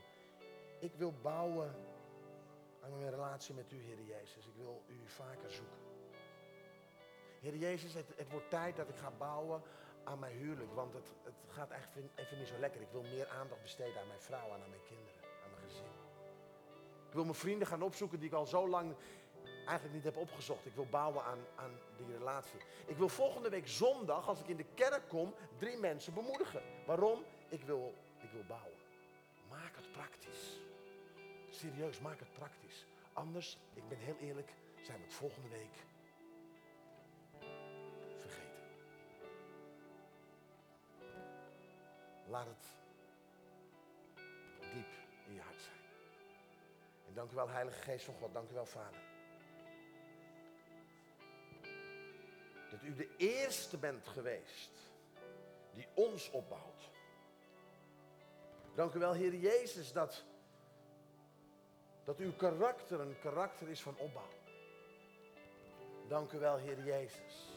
[0.79, 1.75] Ik wil bouwen
[2.83, 4.47] aan mijn relatie met u, Heer Jezus.
[4.47, 5.79] Ik wil u vaker zoeken.
[7.41, 9.63] Heer Jezus, het, het wordt tijd dat ik ga bouwen
[10.05, 10.75] aan mijn huwelijk.
[10.75, 12.81] Want het, het gaat echt even niet zo lekker.
[12.81, 15.93] Ik wil meer aandacht besteden aan mijn vrouw en aan mijn kinderen, aan mijn gezin.
[17.09, 18.95] Ik wil mijn vrienden gaan opzoeken die ik al zo lang
[19.65, 20.67] eigenlijk niet heb opgezocht.
[20.67, 22.59] Ik wil bouwen aan, aan die relatie.
[22.87, 26.63] Ik wil volgende week zondag, als ik in de kerk kom, drie mensen bemoedigen.
[26.87, 27.25] Waarom?
[27.49, 28.79] Ik wil, ik wil bouwen.
[29.51, 30.61] Maak het praktisch.
[31.51, 32.87] Serieus, maak het praktisch.
[33.13, 35.75] Anders, ik ben heel eerlijk, zijn we het volgende week
[38.21, 38.63] vergeten.
[42.29, 42.67] Laat het
[44.61, 44.87] diep
[45.27, 45.81] in je hart zijn.
[47.07, 48.33] En dank u wel, Heilige Geest van God.
[48.33, 49.12] Dank u wel, Vader.
[52.73, 54.71] Dat u de eerste bent geweest
[55.75, 56.91] die ons opbouwt.
[58.75, 60.25] Dank u wel, Heer Jezus, dat,
[62.05, 64.29] dat uw karakter een karakter is van opbouw.
[66.09, 67.49] Dank u wel, Heer Jezus,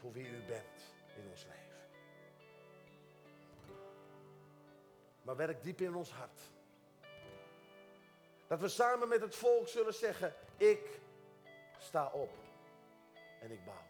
[0.00, 1.88] voor wie u bent in ons leven.
[5.22, 6.40] Maar werk diep in ons hart.
[8.46, 11.00] Dat we samen met het volk zullen zeggen, ik
[11.78, 12.47] sta op
[13.40, 13.86] en ik bouw.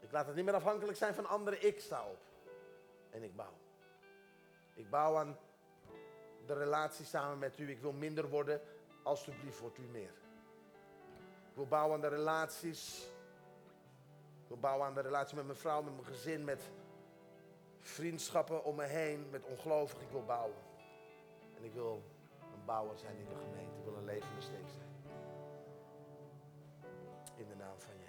[0.00, 2.18] Ik laat het niet meer afhankelijk zijn van anderen, ik sta op
[3.10, 3.54] en ik bouw.
[4.74, 5.38] Ik bouw aan
[6.46, 7.70] de relatie samen met u.
[7.70, 8.60] Ik wil minder worden,
[9.02, 10.12] alstublieft wordt u meer.
[11.48, 13.06] Ik wil bouwen aan de relaties.
[14.42, 16.70] Ik wil bouwen aan de relatie met mijn vrouw, met mijn gezin, met
[17.80, 20.02] vriendschappen om me heen, met ongelovigen.
[20.02, 20.56] Ik wil bouwen.
[21.56, 22.02] En ik wil
[22.54, 23.78] een bouwer zijn in de gemeente.
[23.78, 24.91] Ik wil een levende steek zijn.
[27.42, 28.01] In de naam van